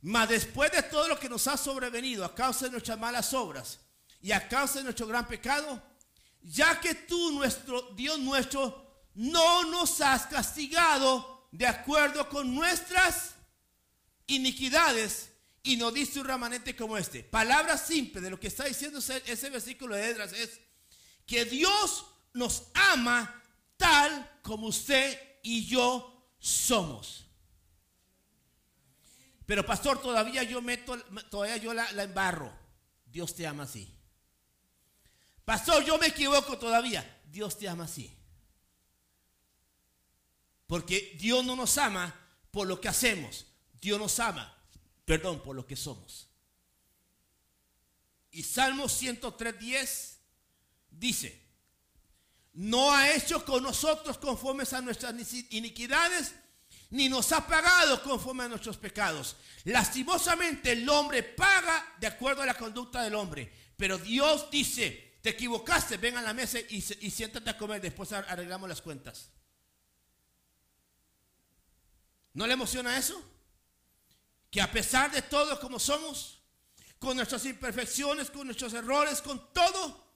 [0.00, 3.80] Mas después de todo lo que nos ha sobrevenido a causa de nuestras malas obras
[4.20, 5.82] y a causa de nuestro gran pecado,
[6.42, 13.34] ya que tú, nuestro Dios nuestro, no nos has castigado de acuerdo con nuestras
[14.28, 15.30] iniquidades
[15.64, 17.24] y nos diste un remanente como este.
[17.24, 20.60] Palabra simple de lo que está diciendo ese, versículo de Edras es
[21.26, 23.42] que Dios nos ama
[23.76, 27.26] tal como usted y yo somos.
[29.46, 30.98] Pero pastor, todavía yo meto,
[31.30, 32.52] todavía yo la, embarro.
[33.04, 33.92] Dios te ama así.
[35.44, 37.20] Pastor, yo me equivoco todavía.
[37.26, 38.16] Dios te ama así.
[40.66, 42.14] Porque Dios no nos ama
[42.50, 43.46] por lo que hacemos.
[43.80, 44.56] Dios nos ama,
[45.04, 46.28] perdón, por lo que somos.
[48.30, 50.16] Y Salmo 103.10
[50.90, 51.41] dice,
[52.54, 55.14] no ha hecho con nosotros conformes a nuestras
[55.50, 56.34] iniquidades,
[56.90, 59.36] ni nos ha pagado conforme a nuestros pecados.
[59.64, 63.50] Lastimosamente el hombre paga de acuerdo a la conducta del hombre.
[63.76, 68.12] Pero Dios dice, te equivocaste, ven a la mesa y, y siéntate a comer, después
[68.12, 69.30] arreglamos las cuentas.
[72.34, 73.22] ¿No le emociona eso?
[74.50, 76.42] Que a pesar de todo como somos,
[76.98, 80.12] con nuestras imperfecciones, con nuestros errores, con todo,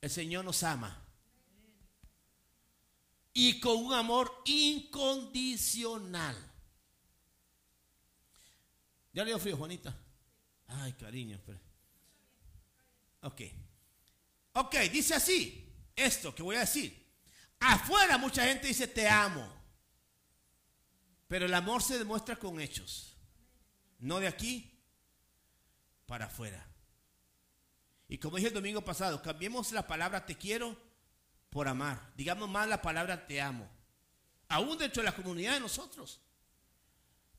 [0.00, 1.03] el Señor nos ama
[3.34, 6.36] y con un amor incondicional.
[9.12, 9.94] ¿Ya le dio frío, Juanita?
[10.68, 11.40] Ay, cariño.
[13.22, 13.42] Ok.
[14.52, 17.04] Ok, dice así, esto que voy a decir.
[17.58, 19.52] Afuera mucha gente dice te amo.
[21.26, 23.16] Pero el amor se demuestra con hechos.
[23.98, 24.80] No de aquí
[26.06, 26.64] para afuera.
[28.06, 30.76] Y como dije el domingo pasado, cambiemos la palabra te quiero
[31.54, 32.10] por amar.
[32.16, 33.70] Digamos más la palabra te amo.
[34.48, 36.20] Aún dentro de la comunidad de nosotros.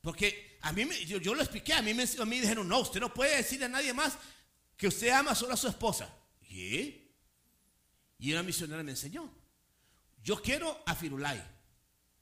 [0.00, 3.12] Porque a mí, yo, lo expliqué, a mí me a mí dijeron, no, usted no
[3.12, 4.16] puede decirle a nadie más
[4.74, 6.08] que usted ama solo a su esposa.
[6.48, 7.10] ¿Y?
[8.18, 9.30] Y una misionera me enseñó.
[10.24, 11.42] Yo quiero a Firulay.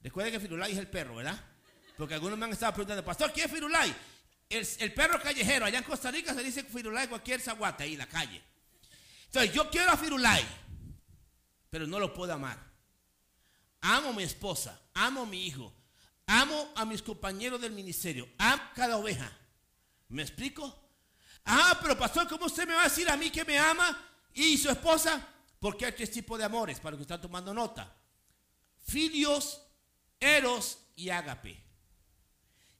[0.03, 1.41] Recuerden que Firulay es el perro, ¿verdad?
[1.95, 3.95] Porque algunos me han estado preguntando, pastor, ¿quién es Firulay?
[4.49, 8.09] El, perro callejero, allá en Costa Rica se dice Firulay cualquier zaguata ahí en la
[8.09, 8.43] calle.
[9.27, 10.45] Entonces, yo quiero a Firulay
[11.75, 12.57] pero no lo puedo amar.
[13.81, 15.75] Amo a mi esposa, amo a mi hijo,
[16.25, 19.29] amo a mis compañeros del ministerio, amo cada oveja.
[20.07, 20.73] ¿Me explico?
[21.43, 24.01] Ah, pero pastor, ¿cómo usted me va a decir a mí que me ama
[24.33, 25.21] y su esposa?
[25.59, 27.93] Porque hay tres tipos de amores, para los que están tomando nota.
[28.87, 29.61] Filios,
[30.17, 31.61] eros y ágape.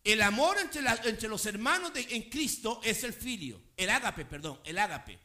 [0.05, 4.61] El amor entre, entre los hermanos de, en Cristo es el filio, el ágape, perdón,
[4.63, 5.19] el ágape.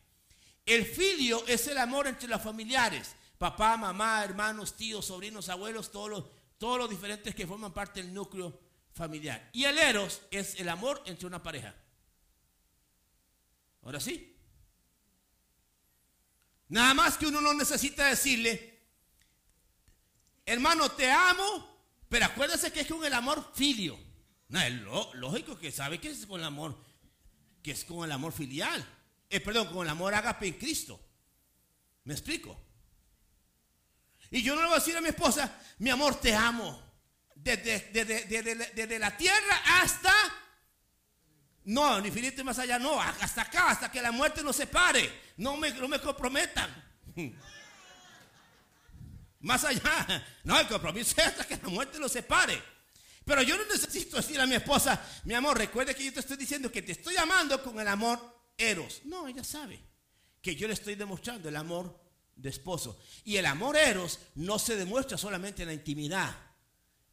[0.66, 6.28] El filio es el amor entre los familiares papá, mamá, hermanos, tíos, sobrinos, abuelos, todos
[6.60, 8.60] los, diferentes que forman parte del núcleo
[8.92, 9.48] familiar.
[9.54, 11.74] Y el eros es el amor entre una pareja.
[13.82, 14.36] Ahora sí.
[16.68, 18.78] Nada más que uno no necesita decirle,
[20.44, 21.66] hermano, te amo,
[22.10, 23.98] pero acuérdese que es con el amor filio.
[24.48, 24.74] No, es
[25.14, 26.76] lógico que sabe que es con el amor,
[27.62, 28.86] que es con el amor filial.
[29.30, 31.00] Eh, perdón, con el amor agape en Cristo.
[32.04, 32.69] ¿Me explico?
[34.30, 36.80] Y yo no le voy a decir a mi esposa, mi amor, te amo.
[37.34, 40.12] Desde, la tierra hasta...
[41.64, 45.32] No, ni infinito y más allá, no, hasta acá, hasta que la muerte nos separe.
[45.36, 46.70] No me, no me comprometan.
[49.40, 52.62] Más allá, no, el compromiso es hasta que la muerte nos separe.
[53.24, 56.36] Pero yo no necesito decir a mi esposa, mi amor, recuerde que yo te estoy
[56.36, 58.18] diciendo que te estoy amando con el amor
[58.56, 59.00] eros.
[59.04, 59.82] No, ella sabe
[60.42, 62.09] que yo le estoy demostrando el amor
[62.40, 62.98] de esposo.
[63.24, 66.34] Y el amor eros no se demuestra solamente en la intimidad.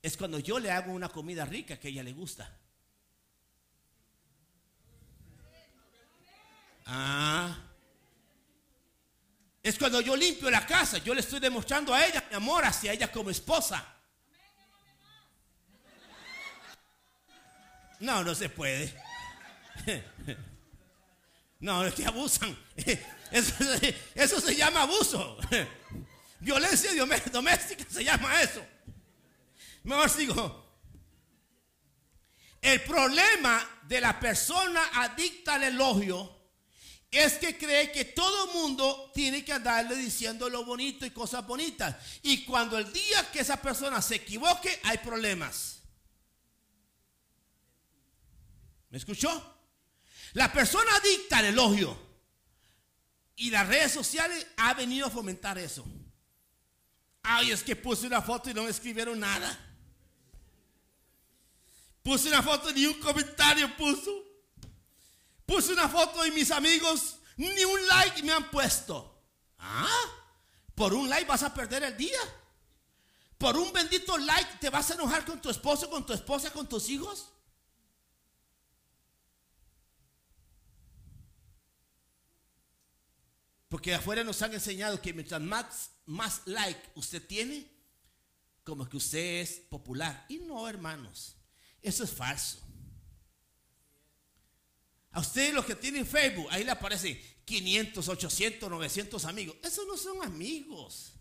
[0.02, 2.50] Es cuando yo le hago una comida rica que ella le gusta.
[6.86, 7.58] Ah.
[9.62, 12.94] Es cuando yo limpio la casa, yo le estoy demostrando a ella mi amor hacia
[12.94, 13.86] ella como esposa.
[18.00, 18.94] No, no se puede.
[21.60, 22.56] No, es que abusan.
[23.32, 25.38] Eso, se llama abuso.
[26.40, 26.92] Violencia
[27.32, 28.66] doméstica se llama eso.
[29.84, 30.68] Mejor sigo.
[32.62, 36.36] El problema de la persona adicta al elogio
[37.10, 41.96] es que cree que todo mundo tiene que andarle diciendo lo bonito y cosas bonitas.
[42.24, 45.80] Y cuando el día que esa persona se equivoque, hay problemas.
[48.90, 49.56] ¿Me escuchó?
[50.34, 52.07] La persona adicta al elogio
[53.38, 55.86] y las redes sociales ha venido a fomentar eso.
[57.22, 59.58] Ay, es que puse una foto y no me escribieron nada.
[62.02, 64.12] Puse una foto y ni un comentario puso.
[65.46, 69.22] Puse una foto y mis amigos ni un like me han puesto.
[69.60, 69.88] ¿Ah?
[70.74, 72.20] Por un like vas a perder el día.
[73.38, 76.68] Por un bendito like te vas a enojar con tu esposo, con tu esposa, con
[76.68, 77.30] tus hijos.
[83.78, 87.70] Porque afuera nos han enseñado que mientras más, más like usted tiene,
[88.64, 90.26] como que usted es popular.
[90.30, 91.36] Y no, hermanos,
[91.84, 92.58] eso es falso.
[95.12, 99.56] A ustedes los que tienen Facebook, ahí le aparecen 500, 800, 900 amigos.
[99.62, 101.14] Esos no son amigos.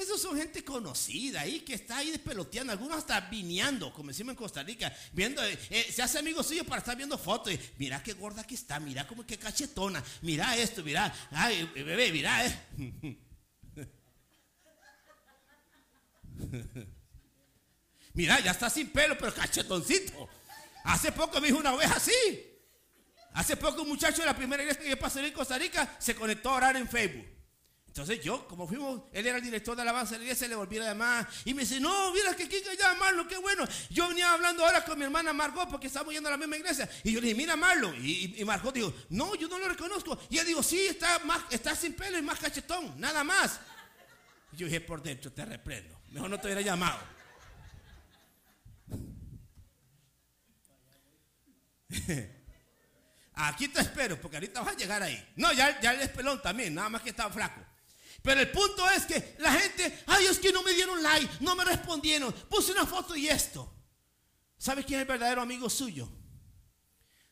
[0.00, 4.36] Esos son gente conocida ahí que está ahí despeloteando, algunos hasta vineando, como decimos en
[4.36, 7.52] Costa Rica, viendo, eh, eh, se hace amigo suyo para estar viendo fotos.
[7.76, 12.46] mira qué gorda que está, mira como que cachetona, mira esto, mira, ay, bebé, mira.
[12.46, 13.18] Eh.
[18.14, 20.30] mira, ya está sin pelo, pero cachetoncito.
[20.84, 22.12] Hace poco me dijo una oveja así.
[23.34, 26.48] Hace poco un muchacho de la primera iglesia que pasó en Costa Rica se conectó
[26.48, 27.39] a orar en Facebook.
[27.90, 30.78] Entonces yo, como fuimos, él era el director de alabanza de la iglesia, le volví
[30.78, 33.64] a llamar y me dice, no, mira que Kika ya Marlon, qué bueno.
[33.90, 36.88] Yo venía hablando ahora con mi hermana Margot porque estamos yendo a la misma iglesia.
[37.02, 37.96] Y yo le dije, mira Marlon.
[37.98, 40.16] Y, Margot dijo, no, yo no lo reconozco.
[40.30, 43.58] Y él dijo, sí, está, más, está sin pelo y más cachetón, nada más.
[44.52, 46.00] Y yo dije, por dentro, te reprendo.
[46.10, 47.00] Mejor no te hubiera llamado.
[53.34, 55.32] Aquí te espero, porque ahorita vas a llegar ahí.
[55.34, 57.69] No, ya, ya el pelón también, nada más que estaba flaco.
[58.22, 61.56] Pero el punto es que la gente, ay, es que no me dieron like, no
[61.56, 63.72] me respondieron, puse una foto y esto.
[64.58, 66.08] ¿Sabe quién es el verdadero amigo suyo?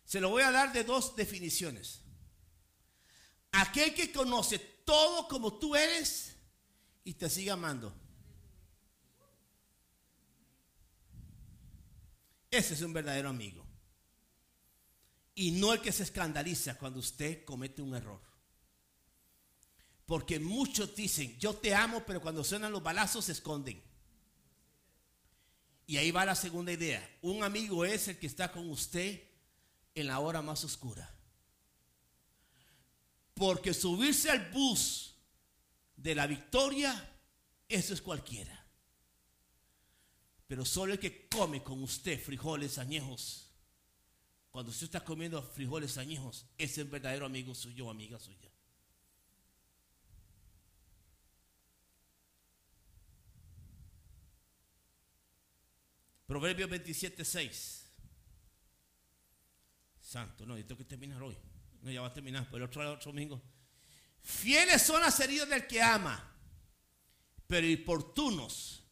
[0.05, 2.01] Se lo voy a dar de dos definiciones.
[3.53, 6.37] Aquel que conoce todo como tú eres
[7.05, 7.95] y te sigue amando.
[12.51, 13.67] Ese es un verdadero amigo.
[15.35, 18.28] Y no el que se escandaliza cuando usted comete un error.
[20.09, 23.79] Porque muchos dicen, yo te amo, pero cuando suenan los balazos se esconden.
[25.87, 27.07] Y ahí va la segunda idea.
[27.21, 29.23] Un amigo es el que está con usted
[29.95, 31.15] en la hora más oscura.
[33.35, 35.15] Porque subirse al bus
[35.95, 37.13] de la victoria,
[37.69, 38.65] eso es cualquiera.
[40.47, 43.51] Pero solo el que come con usted frijoles añejos,
[44.51, 48.49] cuando usted está comiendo frijoles añejos, es el verdadero amigo suyo o amiga suya.
[56.29, 57.89] Proverbios 27, 6.
[59.99, 61.35] Santo, no, yo tengo que terminar hoy.
[61.81, 63.41] No, ya va a terminar, pero el otro, el otro domingo.
[64.21, 66.23] Fieles son las heridas del que ama,
[67.47, 68.85] pero importunos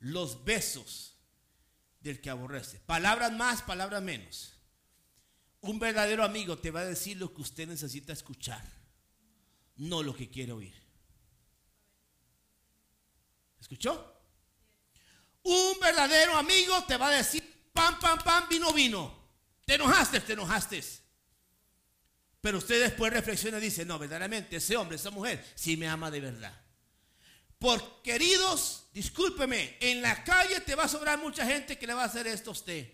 [0.00, 1.16] los besos
[2.00, 2.80] del que aborrece.
[2.80, 4.52] Palabras más, palabras menos.
[5.62, 8.62] Un verdadero amigo te va a decir lo que usted necesita escuchar,
[9.76, 10.74] no lo que quiere oír.
[13.58, 14.13] ¿Escuchó?
[15.44, 17.42] Un verdadero amigo te va a decir,
[17.72, 19.14] pam, pam, pam, vino, vino.
[19.64, 20.82] Te enojaste, te enojaste.
[22.40, 26.10] Pero usted después reflexiona y dice, no, verdaderamente ese hombre, esa mujer, sí me ama
[26.10, 26.60] de verdad.
[27.58, 32.02] Por queridos, discúlpeme, en la calle te va a sobrar mucha gente que le va
[32.02, 32.90] a hacer esto a usted.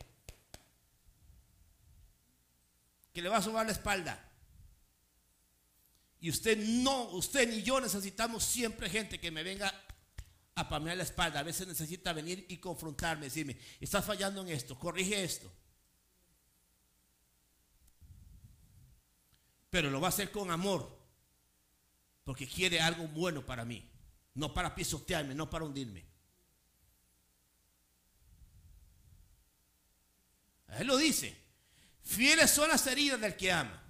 [3.13, 4.25] Que le va a sobrar la espalda.
[6.21, 9.73] Y usted no, usted ni yo necesitamos siempre gente que me venga
[10.55, 11.41] a pamear la espalda.
[11.41, 15.51] A veces necesita venir y confrontarme, decirme, estás fallando en esto, corrige esto.
[19.71, 20.99] Pero lo va a hacer con amor,
[22.25, 23.89] porque quiere algo bueno para mí,
[24.35, 26.05] no para pisotearme, no para hundirme.
[30.79, 31.37] Él lo dice,
[32.03, 33.81] fieles son las heridas del que ama,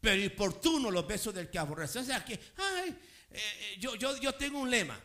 [0.00, 1.98] pero importuno los besos del que aborrece.
[1.98, 2.90] O sea que, ay,
[3.30, 4.98] eh, eh, yo, yo, yo tengo un lema.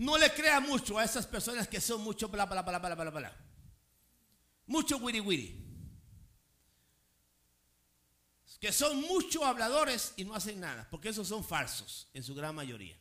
[0.00, 3.10] No le crea mucho a esas personas que son mucho bla, bla, bla, bla, bla,
[3.10, 3.36] bla.
[4.66, 5.62] Mucho wiri wiri.
[8.58, 12.54] Que son mucho habladores y no hacen nada, porque esos son falsos en su gran
[12.54, 12.96] mayoría.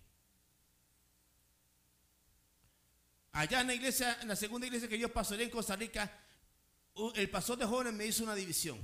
[3.31, 6.11] Allá en la iglesia, en la segunda iglesia que yo pastoreé en Costa Rica,
[7.15, 8.77] el pastor de jóvenes me hizo una división.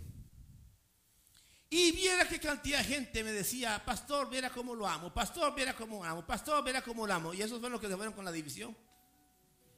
[1.69, 5.75] Y viera qué cantidad de gente me decía, pastor, viera cómo lo amo, pastor, viera
[5.75, 7.33] cómo amo, pastor, viera cómo lo amo.
[7.33, 8.75] Y esos fueron los que se fueron con la división.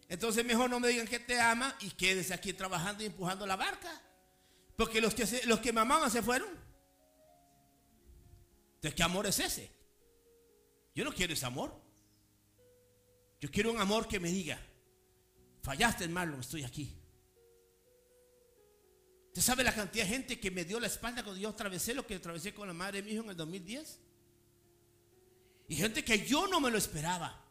[0.09, 3.55] Entonces mejor no me digan que te ama y quédese aquí trabajando y empujando la
[3.55, 4.01] barca.
[4.75, 6.49] Porque los que, los que me amaban se fueron.
[8.75, 9.71] Entonces, ¿qué amor es ese?
[10.93, 11.81] Yo no quiero ese amor.
[13.39, 14.59] Yo quiero un amor que me diga,
[15.61, 16.95] fallaste Marlon, estoy aquí.
[19.37, 22.07] ¿Usted sabe la cantidad de gente que me dio la espalda cuando yo atravesé lo
[22.07, 23.99] que atravesé con la madre de mi hijo en el 2010?
[25.67, 27.45] Y gente que yo no me lo esperaba.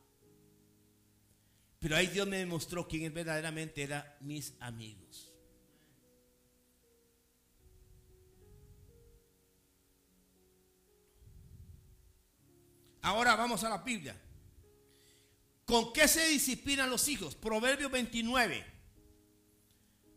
[1.78, 5.32] Pero ahí Dios me demostró quién verdaderamente eran mis amigos.
[13.00, 14.20] Ahora vamos a la Biblia.
[15.64, 17.36] ¿Con qué se disciplinan los hijos?
[17.36, 18.66] Proverbio 29.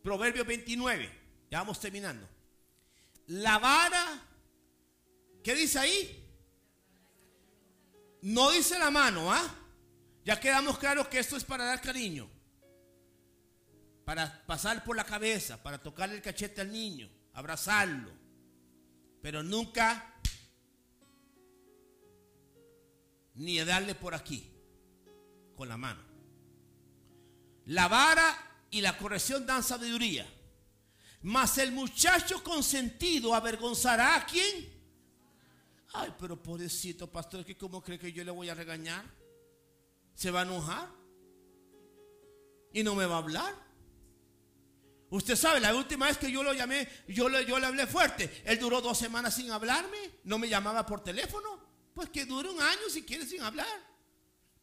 [0.02, 1.19] Proverbio 29.
[1.50, 2.26] Ya vamos terminando.
[3.26, 4.22] La vara,
[5.42, 6.16] ¿qué dice ahí?
[8.22, 9.56] No dice la mano, ¿ah?
[10.24, 12.28] Ya quedamos claros que esto es para dar cariño,
[14.04, 18.12] para pasar por la cabeza, para tocarle el cachete al niño, abrazarlo,
[19.22, 20.14] pero nunca
[23.34, 24.52] ni darle por aquí
[25.56, 26.02] con la mano.
[27.66, 30.26] La vara y la corrección dan sabiduría.
[31.22, 34.80] Mas el muchacho consentido avergonzará a quién?
[35.92, 39.04] Ay, pero pobrecito pastor, que cómo cree que yo le voy a regañar?
[40.14, 40.88] ¿Se va a enojar?
[42.72, 43.54] ¿Y no me va a hablar?
[45.10, 48.42] Usted sabe, la última vez que yo lo llamé, yo le, yo le hablé fuerte.
[48.44, 51.68] Él duró dos semanas sin hablarme, no me llamaba por teléfono.
[51.92, 53.66] Pues que dure un año si quiere sin hablar.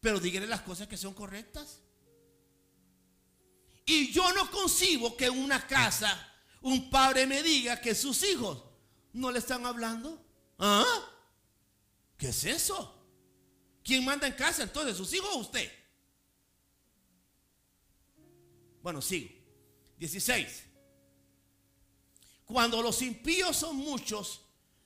[0.00, 1.82] Pero dígale las cosas que son correctas.
[3.84, 6.27] Y yo no concibo que una casa
[6.62, 8.62] un padre me diga que sus hijos
[9.12, 10.20] no le están hablando.
[10.58, 10.84] ¿Ah?
[12.16, 12.94] ¿Qué es eso?
[13.84, 14.96] ¿Quién manda en casa entonces?
[14.96, 15.70] ¿Sus hijos o usted?
[18.82, 19.28] Bueno, sigo.
[19.98, 20.64] 16.
[22.44, 24.42] Cuando los impíos son muchos,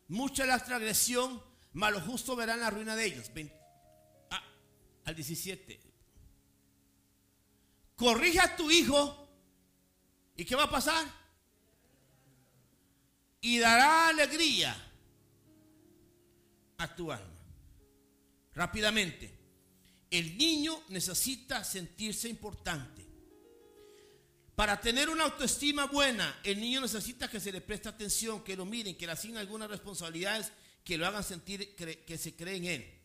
[0.08, 1.42] mucha la transgresión,
[1.72, 3.30] mas los justos verán la ruina de ellos.
[4.30, 4.42] Ah,
[5.04, 5.80] al 17.
[7.96, 9.28] Corrige a tu hijo.
[10.36, 11.21] ¿Y qué va a pasar?
[13.42, 14.74] Y dará alegría
[16.78, 17.26] a tu alma.
[18.54, 19.30] Rápidamente,
[20.10, 23.02] el niño necesita sentirse importante.
[24.54, 28.64] Para tener una autoestima buena, el niño necesita que se le preste atención, que lo
[28.64, 30.52] miren, que le asignen algunas responsabilidades
[30.84, 33.00] que lo hagan sentir que se creen en él.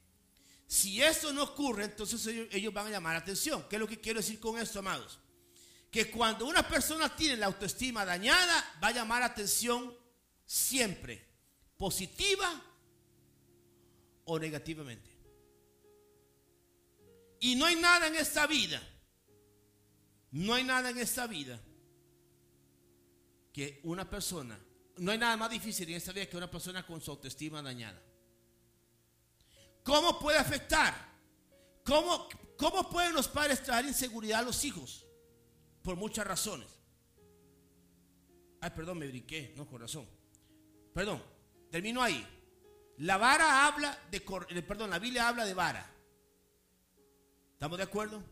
[0.68, 3.66] Si eso no ocurre, entonces ellos, ellos van a llamar la atención.
[3.70, 5.18] ¿Qué es lo que quiero decir con esto, amados?
[5.90, 9.96] Que cuando una persona tiene la autoestima dañada, va a llamar la atención
[10.48, 11.24] siempre
[11.78, 12.50] positiva
[14.26, 15.16] o negativamente.
[17.40, 18.82] Y no hay nada en esta vida,
[20.32, 21.62] no hay nada en esta vida
[23.54, 24.60] que una persona,
[24.98, 28.02] no hay nada más difícil en esta vida que una persona con su autoestima dañada.
[29.84, 30.94] ¿Cómo puede afectar?
[31.84, 32.28] ¿Cómo,
[32.58, 35.06] cómo pueden los padres traer inseguridad a los hijos?
[35.84, 36.68] Por muchas razones.
[38.60, 40.17] Ay, perdón, me brinqué, no, corazón.
[40.98, 41.22] Perdón,
[41.70, 42.26] termino ahí.
[42.98, 45.88] La vara habla de, eh, perdón, la Biblia habla de vara.
[47.54, 48.24] ¿Estamos de acuerdo?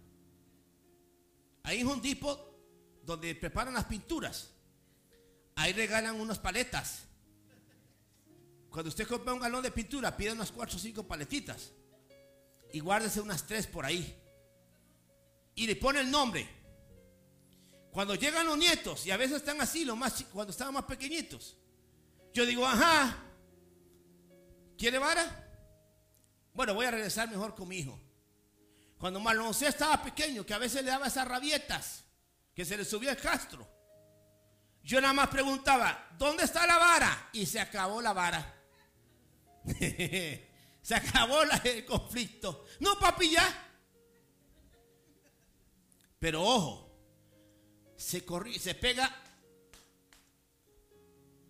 [1.61, 2.57] Ahí es un tipo
[3.03, 4.49] donde preparan las pinturas.
[5.53, 7.03] Ahí regalan unas paletas.
[8.71, 11.71] Cuando usted compra un galón de pintura, pide unas cuatro o cinco paletitas.
[12.73, 14.19] Y guárdese unas tres por ahí.
[15.53, 16.49] Y le pone el nombre.
[17.91, 21.57] Cuando llegan los nietos, y a veces están así, lo más, cuando estaban más pequeñitos,
[22.35, 23.15] yo digo, ajá,
[24.77, 25.23] ¿quiere vara?
[26.53, 27.97] Bueno, voy a regresar mejor con mi hijo.
[28.97, 32.03] Cuando Marlon estaba pequeño, que a veces le daba esas rabietas,
[32.53, 33.65] que se le subía el castro.
[34.83, 37.29] Yo nada más preguntaba, ¿dónde está la vara?
[37.31, 38.53] Y se acabó la vara.
[40.81, 42.65] se acabó el conflicto.
[42.81, 43.71] No, papi, ya.
[46.19, 46.99] Pero ojo,
[47.95, 49.24] se, corri se pega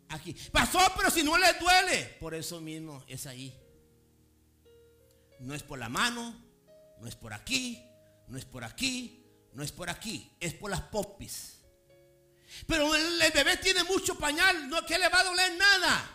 [0.09, 0.35] aquí.
[0.51, 2.17] Pasó, pero si no le duele.
[2.19, 3.53] Por eso mismo es ahí.
[5.39, 6.35] No es por la mano,
[6.99, 7.83] no es por aquí,
[8.27, 11.59] no es por aquí, no es por aquí, es por las popis.
[12.67, 16.11] Pero el, bebé tiene mucho pañal, no que le va a doler nada.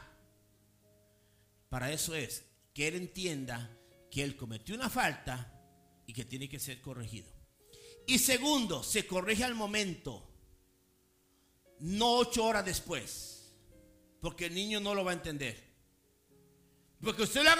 [1.68, 3.76] Para eso es que él entienda
[4.10, 5.52] que él cometió una falta
[6.06, 7.30] y que tiene que ser corregido.
[8.06, 10.28] Y segundo, se corrige al momento,
[11.80, 13.29] no ocho horas después.
[14.20, 15.70] Porque el niño no lo va a entender.
[17.02, 17.58] Porque usted le haga